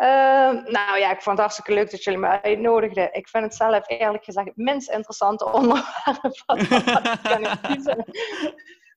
Uh, 0.00 0.06
nou 0.64 0.98
ja, 0.98 1.10
ik 1.10 1.22
vond 1.22 1.36
het 1.36 1.38
hartstikke 1.38 1.74
leuk 1.74 1.90
dat 1.90 2.04
jullie 2.04 2.20
me 2.20 2.40
uitnodigden. 2.42 3.14
Ik 3.14 3.28
vind 3.28 3.44
het 3.44 3.54
zelf 3.54 3.88
eerlijk 3.88 4.24
gezegd 4.24 4.46
het 4.46 4.56
minst 4.56 4.90
interessante 4.90 5.44
onderwerp. 5.52 6.42
Wat, 6.46 6.60
ik 6.60 7.58
kiezen. 7.62 8.04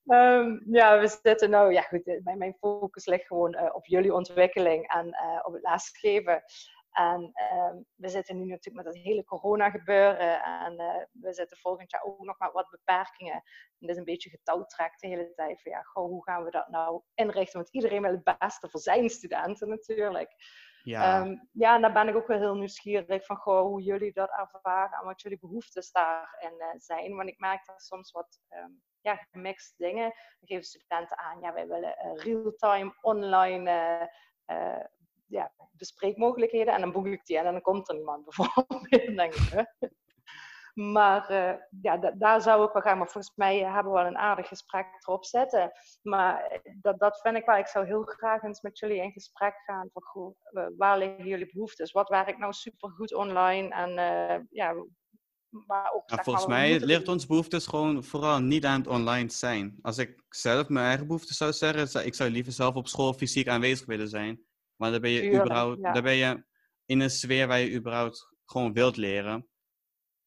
Um, 0.06 0.64
ja, 0.66 1.00
we 1.00 1.20
zitten 1.22 1.50
nou, 1.50 1.74
ja 1.74 1.82
goed, 1.82 2.20
mijn, 2.24 2.38
mijn 2.38 2.56
focus 2.60 3.06
ligt 3.06 3.28
gewoon 3.28 3.56
uh, 3.56 3.70
op 3.74 3.86
jullie 3.86 4.14
ontwikkeling 4.14 4.88
en 4.88 5.08
uh, 5.08 5.40
op 5.44 5.54
het 5.54 5.62
lesgeven. 5.62 6.44
En 6.92 7.22
um, 7.22 7.86
we 7.96 8.10
zitten 8.10 8.38
nu 8.38 8.46
natuurlijk 8.46 8.86
met 8.86 8.96
het 8.96 9.04
hele 9.04 9.24
corona 9.24 9.70
gebeuren 9.70 10.44
en 10.44 10.76
we 11.12 11.34
zitten 11.34 11.58
volgend 11.58 11.92
jaar 11.92 12.04
ook 12.04 12.24
nog 12.24 12.40
met 12.40 12.52
wat 12.52 12.70
beperkingen. 12.70 13.34
En 13.34 13.44
dat 13.80 13.90
is 13.90 13.98
een 13.98 14.04
beetje 14.04 14.30
getouwtrekt 14.30 15.02
de 15.02 15.08
hele 15.08 15.34
tijd 15.36 15.62
van 15.62 15.72
ja, 15.72 15.82
goh, 15.82 16.06
hoe 16.06 16.24
gaan 16.24 16.44
we 16.44 16.52
dat 16.52 16.68
nou 16.68 17.02
inrichten? 17.14 17.60
Want 17.60 17.74
iedereen 17.74 18.02
wil 18.02 18.22
het 18.24 18.38
beste 18.38 18.70
voor 18.70 18.80
zijn 18.80 19.10
studenten 19.10 19.70
natuurlijk. 19.70 20.36
Ja. 20.84 21.22
Um, 21.22 21.50
ja, 21.52 21.76
en 21.76 21.82
daar 21.82 21.94
ben 21.94 22.08
ik 22.08 22.16
ook 22.16 22.28
wel 22.28 22.40
heel 22.40 22.56
nieuwsgierig 22.56 23.26
van 23.26 23.38
hoe 23.38 23.82
jullie 23.82 24.14
dat 24.14 24.30
ervaren 24.30 25.00
en 25.00 25.06
wat 25.06 25.22
jullie 25.22 25.40
behoeftes 25.40 25.92
daarin 25.92 26.54
zijn. 26.78 27.16
Want 27.16 27.30
ik 27.30 27.40
merk 27.40 27.66
dat 27.66 27.82
soms 27.82 28.12
wat 28.12 28.42
um, 28.50 28.82
ja, 29.02 29.16
gemixt 29.32 29.78
dingen. 29.78 30.04
Dan 30.40 30.48
geven 30.48 30.64
studenten 30.64 31.18
aan, 31.18 31.40
ja, 31.40 31.54
wij 31.54 31.68
willen 31.68 31.96
uh, 32.06 32.24
real-time 32.24 32.94
online 33.02 33.72
uh, 34.48 34.58
uh, 34.58 34.86
ja, 35.28 35.54
bespreekmogelijkheden. 35.72 36.74
En 36.74 36.82
dan 36.82 36.92
boek 36.92 37.06
ik 37.06 37.26
die 37.26 37.38
en 37.38 37.44
dan 37.44 37.62
komt 37.62 37.90
er 37.90 37.96
niemand 37.96 38.26
bijvoorbeeld. 38.28 38.90
denk 38.90 39.34
ik, 39.34 39.68
Maar 40.74 41.34
ja, 41.82 41.98
daar 41.98 42.42
zou 42.42 42.66
ik 42.66 42.74
wel 42.74 42.82
gaan. 42.82 42.98
Maar 42.98 43.10
volgens 43.10 43.36
mij 43.36 43.58
hebben 43.58 43.92
we 43.92 43.98
wel 43.98 44.08
een 44.08 44.18
aardig 44.18 44.48
gesprek 44.48 44.86
erop 45.00 45.26
zetten. 45.26 45.72
Maar 46.02 46.62
dat, 46.82 47.00
dat 47.00 47.20
vind 47.22 47.36
ik 47.36 47.46
wel. 47.46 47.58
Ik 47.58 47.68
zou 47.68 47.86
heel 47.86 48.04
graag 48.04 48.44
eens 48.44 48.62
met 48.62 48.80
jullie 48.80 49.02
in 49.02 49.12
gesprek 49.12 49.54
gaan. 49.66 49.90
Van, 49.94 50.04
goh, 50.04 50.36
waar 50.78 50.98
liggen 50.98 51.28
jullie 51.28 51.52
behoeftes? 51.54 51.92
Wat 51.92 52.10
werkt 52.10 52.38
nou 52.38 52.54
supergoed 52.54 53.14
online? 53.14 53.70
En 53.70 53.92
ja, 54.50 54.74
maar 55.68 55.92
ook, 55.94 56.04
volgens 56.24 56.46
mij 56.46 56.80
ligt 56.80 57.08
ons 57.08 57.26
behoeftes 57.26 57.68
gewoon 57.68 58.04
vooral 58.04 58.40
niet 58.40 58.66
aan 58.66 58.80
het 58.80 58.88
online 58.88 59.30
zijn. 59.30 59.78
Als 59.82 59.98
ik 59.98 60.24
zelf 60.30 60.70
mijn 60.70 60.86
eigen 60.86 61.08
behoeftes 61.08 61.38
zou 61.38 61.52
zeggen, 61.52 62.06
ik 62.06 62.16
zou 62.16 62.30
liever 62.30 62.54
zelf 62.54 62.76
op 62.76 62.88
school 62.88 63.14
fysiek 63.14 63.48
aanwezig 63.48 63.86
willen 63.86 64.10
zijn. 64.10 64.44
Maar 64.76 64.92
dan 64.92 65.02
ben 65.02 65.12
je, 65.12 65.34
überhaupt, 65.34 65.84
dan 65.84 66.04
ben 66.04 66.16
je 66.16 66.46
in 66.86 67.00
een 67.00 67.10
sfeer 67.10 67.48
waar 67.48 67.60
je 67.60 67.74
überhaupt 67.74 68.28
gewoon 68.46 68.74
wilt 68.74 68.98
leren. 68.98 69.48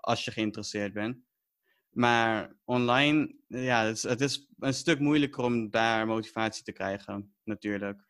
Als 0.07 0.25
je 0.25 0.31
geïnteresseerd 0.31 0.93
bent. 0.93 1.17
Maar 1.91 2.57
online, 2.65 3.37
ja, 3.47 3.85
het 3.85 3.97
is, 3.97 4.03
het 4.03 4.21
is 4.21 4.49
een 4.59 4.75
stuk 4.75 4.99
moeilijker 4.99 5.45
om 5.45 5.71
daar 5.71 6.07
motivatie 6.07 6.65
te 6.65 6.73
krijgen, 6.73 7.37
natuurlijk. 7.45 8.05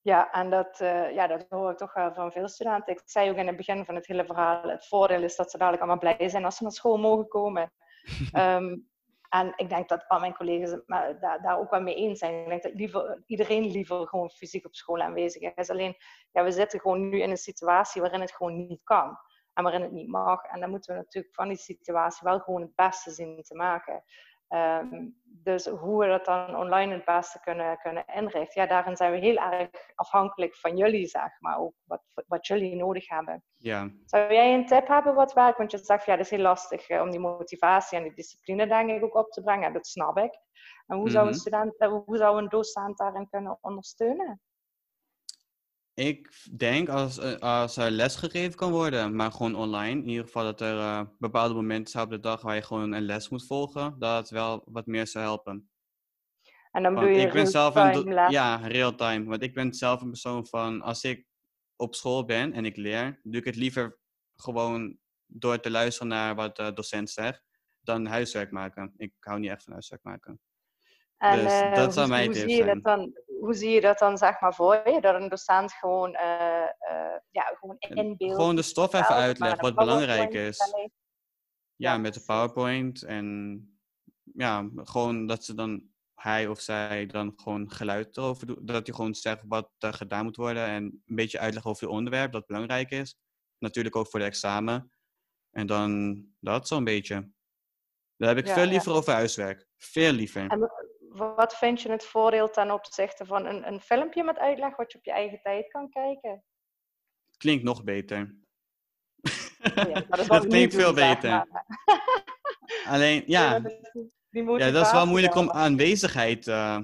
Ja, 0.00 0.30
en 0.32 0.50
dat, 0.50 0.80
uh, 0.80 1.14
ja, 1.14 1.26
dat 1.26 1.46
hoor 1.48 1.70
ik 1.70 1.76
toch 1.76 1.94
wel 1.94 2.14
van 2.14 2.32
veel 2.32 2.48
studenten. 2.48 2.92
Ik 2.92 3.02
zei 3.04 3.30
ook 3.30 3.36
in 3.36 3.46
het 3.46 3.56
begin 3.56 3.84
van 3.84 3.94
het 3.94 4.06
hele 4.06 4.24
verhaal, 4.24 4.68
het 4.68 4.86
voordeel 4.86 5.22
is 5.22 5.36
dat 5.36 5.50
ze 5.50 5.58
dadelijk 5.58 5.82
allemaal 5.82 6.14
blij 6.14 6.28
zijn 6.28 6.44
als 6.44 6.56
ze 6.56 6.62
naar 6.62 6.72
school 6.72 6.96
mogen 6.96 7.28
komen. 7.28 7.72
um, 8.32 8.88
En 9.34 9.52
ik 9.56 9.68
denk 9.68 9.88
dat 9.88 10.08
al 10.08 10.20
mijn 10.20 10.34
collega's 10.34 10.70
het 10.70 10.82
maar 10.86 11.20
daar, 11.20 11.42
daar, 11.42 11.58
ook 11.58 11.70
wel 11.70 11.80
mee 11.80 11.94
eens 11.94 12.18
zijn. 12.18 12.42
Ik 12.42 12.48
denk 12.48 12.62
dat 12.62 12.74
liever, 12.74 13.22
iedereen 13.26 13.70
liever 13.70 14.08
gewoon 14.08 14.30
fysiek 14.30 14.66
op 14.66 14.74
school 14.74 15.00
aanwezig 15.00 15.54
is. 15.54 15.70
Alleen, 15.70 15.96
ja, 16.32 16.44
we 16.44 16.50
zitten 16.50 16.80
gewoon 16.80 17.08
nu 17.08 17.20
in 17.20 17.30
een 17.30 17.36
situatie 17.36 18.00
waarin 18.00 18.20
het 18.20 18.32
gewoon 18.32 18.66
niet 18.66 18.80
kan. 18.84 19.16
En 19.54 19.62
waarin 19.62 19.82
het 19.82 19.92
niet 19.92 20.08
mag. 20.08 20.44
En 20.44 20.60
dan 20.60 20.70
moeten 20.70 20.94
we 20.94 21.00
natuurlijk 21.00 21.34
van 21.34 21.48
die 21.48 21.56
situatie 21.56 22.28
wel 22.28 22.40
gewoon 22.40 22.60
het 22.60 22.74
beste 22.74 23.10
zien 23.10 23.42
te 23.42 23.54
maken. 23.54 24.02
Ehm, 24.48 25.08
dus 25.22 25.66
hoe 25.66 26.00
we 26.00 26.06
dat 26.06 26.24
dan 26.24 26.56
online 26.56 26.92
het 26.92 27.04
beste 27.04 27.40
kunnen, 27.40 27.78
kunnen 27.78 28.04
inrichten, 28.14 28.62
ja, 28.62 28.68
daarin 28.68 28.96
zijn 28.96 29.12
we 29.12 29.18
heel 29.18 29.36
erg 29.36 29.70
afhankelijk 29.94 30.56
van 30.56 30.76
jullie, 30.76 31.06
zeg 31.06 31.40
maar, 31.40 31.58
ook 31.58 31.74
wat, 31.84 32.02
wat 32.26 32.46
jullie 32.46 32.76
nodig 32.76 33.08
hebben. 33.08 33.44
Ja. 33.56 33.90
Zou 34.04 34.32
jij 34.32 34.54
een 34.54 34.66
tip 34.66 34.86
hebben 34.86 35.14
wat 35.14 35.32
werkt? 35.32 35.58
Want 35.58 35.70
je 35.70 35.78
zegt, 35.78 36.06
ja, 36.06 36.16
dat 36.16 36.24
is 36.24 36.30
heel 36.30 36.40
lastig 36.40 36.88
eh, 36.88 37.00
om 37.00 37.10
die 37.10 37.20
motivatie 37.20 37.98
en 37.98 38.04
die 38.04 38.14
discipline, 38.14 38.66
denk 38.66 38.90
ik, 38.90 39.04
ook 39.04 39.14
op 39.14 39.30
te 39.30 39.42
brengen. 39.42 39.72
Dat 39.72 39.86
snap 39.86 40.18
ik. 40.18 40.38
En 40.86 40.96
hoe, 40.96 41.10
zou, 41.10 41.24
een 41.24 41.30
mhm. 41.30 41.40
student, 41.40 41.78
eh, 41.78 41.88
hoe 41.88 42.16
zou 42.16 42.38
een 42.38 42.48
docent 42.48 42.98
daarin 42.98 43.28
kunnen 43.28 43.58
ondersteunen? 43.60 44.40
Ik 45.94 46.30
denk 46.56 46.88
als, 46.88 47.18
eh, 47.18 47.34
als 47.34 47.76
er 47.76 47.90
les 47.90 48.16
gegeven 48.16 48.54
kan 48.56 48.70
worden, 48.70 49.16
maar 49.16 49.32
gewoon 49.32 49.54
online. 49.54 50.00
In 50.00 50.08
ieder 50.08 50.24
geval 50.24 50.42
dat 50.42 50.60
er 50.60 50.76
uh, 50.76 51.00
bepaalde 51.18 51.54
momenten 51.54 51.90
zijn 51.90 52.04
op 52.04 52.10
de 52.10 52.20
dag 52.20 52.42
waar 52.42 52.54
je 52.54 52.62
gewoon 52.62 52.92
een 52.92 53.04
les 53.04 53.28
moet 53.28 53.46
volgen. 53.46 53.96
Dat 53.98 54.16
het 54.16 54.30
wel 54.30 54.62
wat 54.66 54.86
meer 54.86 55.06
zou 55.06 55.24
helpen. 55.24 55.68
En 56.70 56.82
dan 56.82 56.94
bedoel 56.94 57.08
je 57.08 57.20
ik 57.26 57.32
ben 57.32 57.46
zelf 57.46 57.74
een 57.74 58.30
Ja, 58.30 58.56
real 58.56 58.94
time. 58.94 59.24
Want 59.24 59.42
ik 59.42 59.54
ben 59.54 59.74
zelf 59.74 60.00
een 60.00 60.10
persoon 60.10 60.46
van, 60.46 60.82
als 60.82 61.04
ik 61.04 61.26
op 61.76 61.94
school 61.94 62.24
ben 62.24 62.52
en 62.52 62.64
ik 62.64 62.76
leer, 62.76 63.20
doe 63.22 63.40
ik 63.40 63.44
het 63.44 63.56
liever 63.56 63.98
gewoon 64.36 64.98
door 65.26 65.60
te 65.60 65.70
luisteren 65.70 66.08
naar 66.08 66.34
wat 66.34 66.56
de 66.56 66.72
docent 66.72 67.10
zegt, 67.10 67.42
dan 67.80 68.06
huiswerk 68.06 68.50
maken. 68.50 68.94
Ik 68.96 69.12
hou 69.20 69.38
niet 69.38 69.50
echt 69.50 69.62
van 69.62 69.72
huiswerk 69.72 70.02
maken. 70.02 70.40
En, 71.16 71.44
dus 71.44 71.52
uh, 71.52 71.74
dat 71.74 71.94
zou 71.94 72.08
mij 72.08 72.26
hoe 72.26 72.34
zie 72.34 72.48
je 72.48 72.64
dat 72.64 72.82
dan? 72.82 73.12
Hoe 73.44 73.54
zie 73.54 73.70
je 73.70 73.80
dat 73.80 73.98
dan 73.98 74.18
zeg 74.18 74.40
maar 74.40 74.54
voor 74.54 74.82
je? 74.84 75.00
Dat 75.00 75.14
een 75.14 75.28
docent 75.28 75.72
gewoon, 75.72 76.10
uh, 76.10 76.68
uh, 76.90 77.16
ja, 77.30 77.42
gewoon 77.42 77.76
inbeeldt. 77.78 78.34
Gewoon 78.34 78.56
de 78.56 78.62
stof 78.62 78.92
even 78.92 79.14
uitlegt, 79.14 79.60
wat 79.60 79.74
belangrijk 79.74 80.34
is. 80.34 80.74
Ja, 81.76 81.98
met 81.98 82.14
de 82.14 82.22
PowerPoint. 82.26 83.02
En 83.02 83.58
ja, 84.34 84.68
gewoon 84.74 85.26
dat 85.26 85.44
ze 85.44 85.54
dan, 85.54 85.82
hij 86.14 86.46
of 86.46 86.60
zij 86.60 87.06
dan 87.06 87.32
gewoon 87.36 87.70
geluid 87.70 88.16
erover 88.16 88.46
doet. 88.46 88.66
Dat 88.66 88.86
hij 88.86 88.94
gewoon 88.94 89.14
zegt 89.14 89.42
wat 89.48 89.70
er 89.78 89.94
gedaan 89.94 90.24
moet 90.24 90.36
worden. 90.36 90.66
En 90.66 90.84
een 90.84 91.14
beetje 91.14 91.38
uitleggen 91.38 91.70
over 91.70 91.86
het 91.86 91.96
onderwerp, 91.96 92.32
dat 92.32 92.46
belangrijk 92.46 92.90
is. 92.90 93.16
Natuurlijk 93.58 93.96
ook 93.96 94.08
voor 94.08 94.20
de 94.20 94.26
examen. 94.26 94.92
En 95.50 95.66
dan 95.66 96.24
dat 96.40 96.68
zo'n 96.68 96.84
beetje. 96.84 97.30
Daar 98.16 98.34
heb 98.34 98.46
ik 98.46 98.52
veel 98.52 98.66
liever 98.66 98.92
over 98.92 99.12
huiswerk. 99.12 99.66
Veel 99.76 100.12
liever 100.12 100.46
wat 101.14 101.56
vind 101.56 101.80
je 101.80 101.90
het 101.90 102.04
voordeel 102.04 102.50
ten 102.50 102.70
opzichte 102.70 103.26
van 103.26 103.46
een, 103.46 103.66
een 103.66 103.80
filmpje 103.80 104.24
met 104.24 104.38
uitleg 104.38 104.76
wat 104.76 104.92
je 104.92 104.98
op 104.98 105.04
je 105.04 105.12
eigen 105.12 105.40
tijd 105.42 105.68
kan 105.68 105.90
kijken? 105.90 106.44
Klinkt 107.36 107.64
nog 107.64 107.84
beter. 107.84 108.34
Oh 109.76 109.88
ja, 109.88 110.00
dat, 110.00 110.26
dat 110.26 110.46
klinkt 110.46 110.74
veel 110.74 110.94
beter. 110.94 111.46
Alleen, 112.86 113.22
ja, 113.26 113.62
ja, 114.30 114.70
dat 114.70 114.86
is 114.86 114.92
wel 114.92 115.06
moeilijk 115.06 115.34
om 115.34 115.50
aanwezigheid 115.50 116.46
uh, 116.46 116.78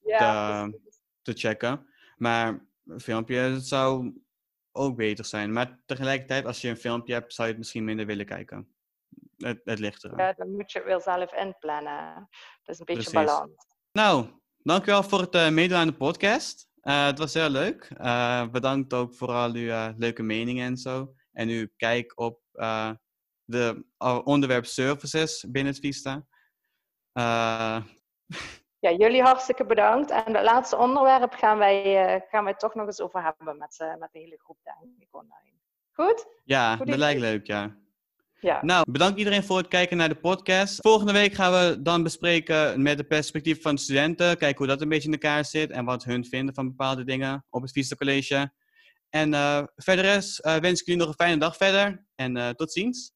te, 0.00 0.80
te, 1.22 1.32
checken. 1.32 1.86
Maar 2.16 2.66
een 2.84 3.00
filmpje 3.00 3.60
zou 3.60 4.12
ook 4.72 4.96
beter 4.96 5.24
zijn. 5.24 5.52
Maar 5.52 5.82
tegelijkertijd, 5.86 6.46
als 6.46 6.60
je 6.60 6.68
een 6.68 6.76
filmpje 6.76 7.12
hebt, 7.12 7.34
zou 7.34 7.46
je 7.46 7.52
het 7.52 7.62
misschien 7.62 7.84
minder 7.84 8.06
willen 8.06 8.26
kijken. 8.26 8.74
Het, 9.36 9.60
het 9.64 9.78
ligt. 9.78 10.08
Ja, 10.16 10.32
dan 10.32 10.50
moet 10.50 10.72
je 10.72 10.78
het 10.78 10.86
wel 10.86 11.00
zelf 11.00 11.32
inplannen. 11.32 12.28
Dat 12.62 12.74
is 12.74 12.78
een 12.78 12.84
beetje 12.84 13.12
balans. 13.12 13.73
Nou, 13.94 14.26
dankjewel 14.58 15.02
voor 15.02 15.20
het 15.20 15.34
uh, 15.34 15.48
meedoen 15.48 15.78
aan 15.78 15.86
de 15.86 15.94
podcast. 15.94 16.68
Uh, 16.82 17.06
het 17.06 17.18
was 17.18 17.34
heel 17.34 17.48
leuk. 17.48 17.90
Uh, 18.00 18.48
bedankt 18.48 18.92
ook 18.92 19.14
voor 19.14 19.28
al 19.28 19.52
uw 19.52 19.94
leuke 19.96 20.22
meningen 20.22 20.66
en 20.66 20.76
zo. 20.76 21.14
En 21.32 21.48
uw 21.48 21.66
kijk 21.76 22.12
op 22.14 22.40
de 23.44 23.84
onderwerp 24.24 24.64
services 24.64 25.44
binnen 25.48 25.72
het 25.72 25.82
Vista. 25.82 26.26
ja, 28.84 28.92
jullie 28.98 29.22
hartstikke 29.22 29.66
bedankt. 29.66 30.10
En 30.10 30.34
het 30.34 30.44
laatste 30.44 30.76
onderwerp 30.76 31.32
gaan 31.32 31.58
wij, 31.58 32.24
gaan 32.30 32.44
wij 32.44 32.54
toch 32.54 32.74
nog 32.74 32.86
eens 32.86 33.00
over 33.00 33.22
hebben 33.22 33.58
met, 33.58 33.96
met 33.98 34.08
de 34.12 34.18
hele 34.18 34.38
groep, 34.38 34.58
denk 34.62 34.98
ik, 34.98 35.08
online. 35.10 35.58
Goed? 35.92 36.26
Ja, 36.44 36.76
dat 36.76 36.96
lijkt 36.96 37.20
leuk, 37.20 37.46
ja. 37.46 37.76
Ja. 38.44 38.58
Nou, 38.62 38.90
bedankt 38.90 39.18
iedereen 39.18 39.42
voor 39.44 39.56
het 39.56 39.68
kijken 39.68 39.96
naar 39.96 40.08
de 40.08 40.14
podcast. 40.14 40.80
Volgende 40.80 41.12
week 41.12 41.34
gaan 41.34 41.52
we 41.52 41.82
dan 41.82 42.02
bespreken 42.02 42.82
met 42.82 42.96
de 42.96 43.04
perspectief 43.04 43.62
van 43.62 43.74
de 43.74 43.80
studenten. 43.80 44.36
Kijken 44.36 44.56
hoe 44.58 44.66
dat 44.66 44.80
een 44.80 44.88
beetje 44.88 45.08
in 45.08 45.12
elkaar 45.12 45.44
zit 45.44 45.70
en 45.70 45.84
wat 45.84 46.04
hun 46.04 46.24
vinden 46.24 46.54
van 46.54 46.68
bepaalde 46.68 47.04
dingen 47.04 47.44
op 47.50 47.62
het 47.62 47.72
Vista 47.72 47.96
College. 47.96 48.52
En 49.10 49.32
uh, 49.32 49.62
verder 49.76 50.04
is, 50.16 50.42
uh, 50.46 50.56
wens 50.56 50.80
ik 50.80 50.86
jullie 50.86 51.00
nog 51.00 51.08
een 51.08 51.24
fijne 51.24 51.38
dag 51.38 51.56
verder 51.56 52.06
en 52.14 52.36
uh, 52.36 52.48
tot 52.48 52.72
ziens. 52.72 53.12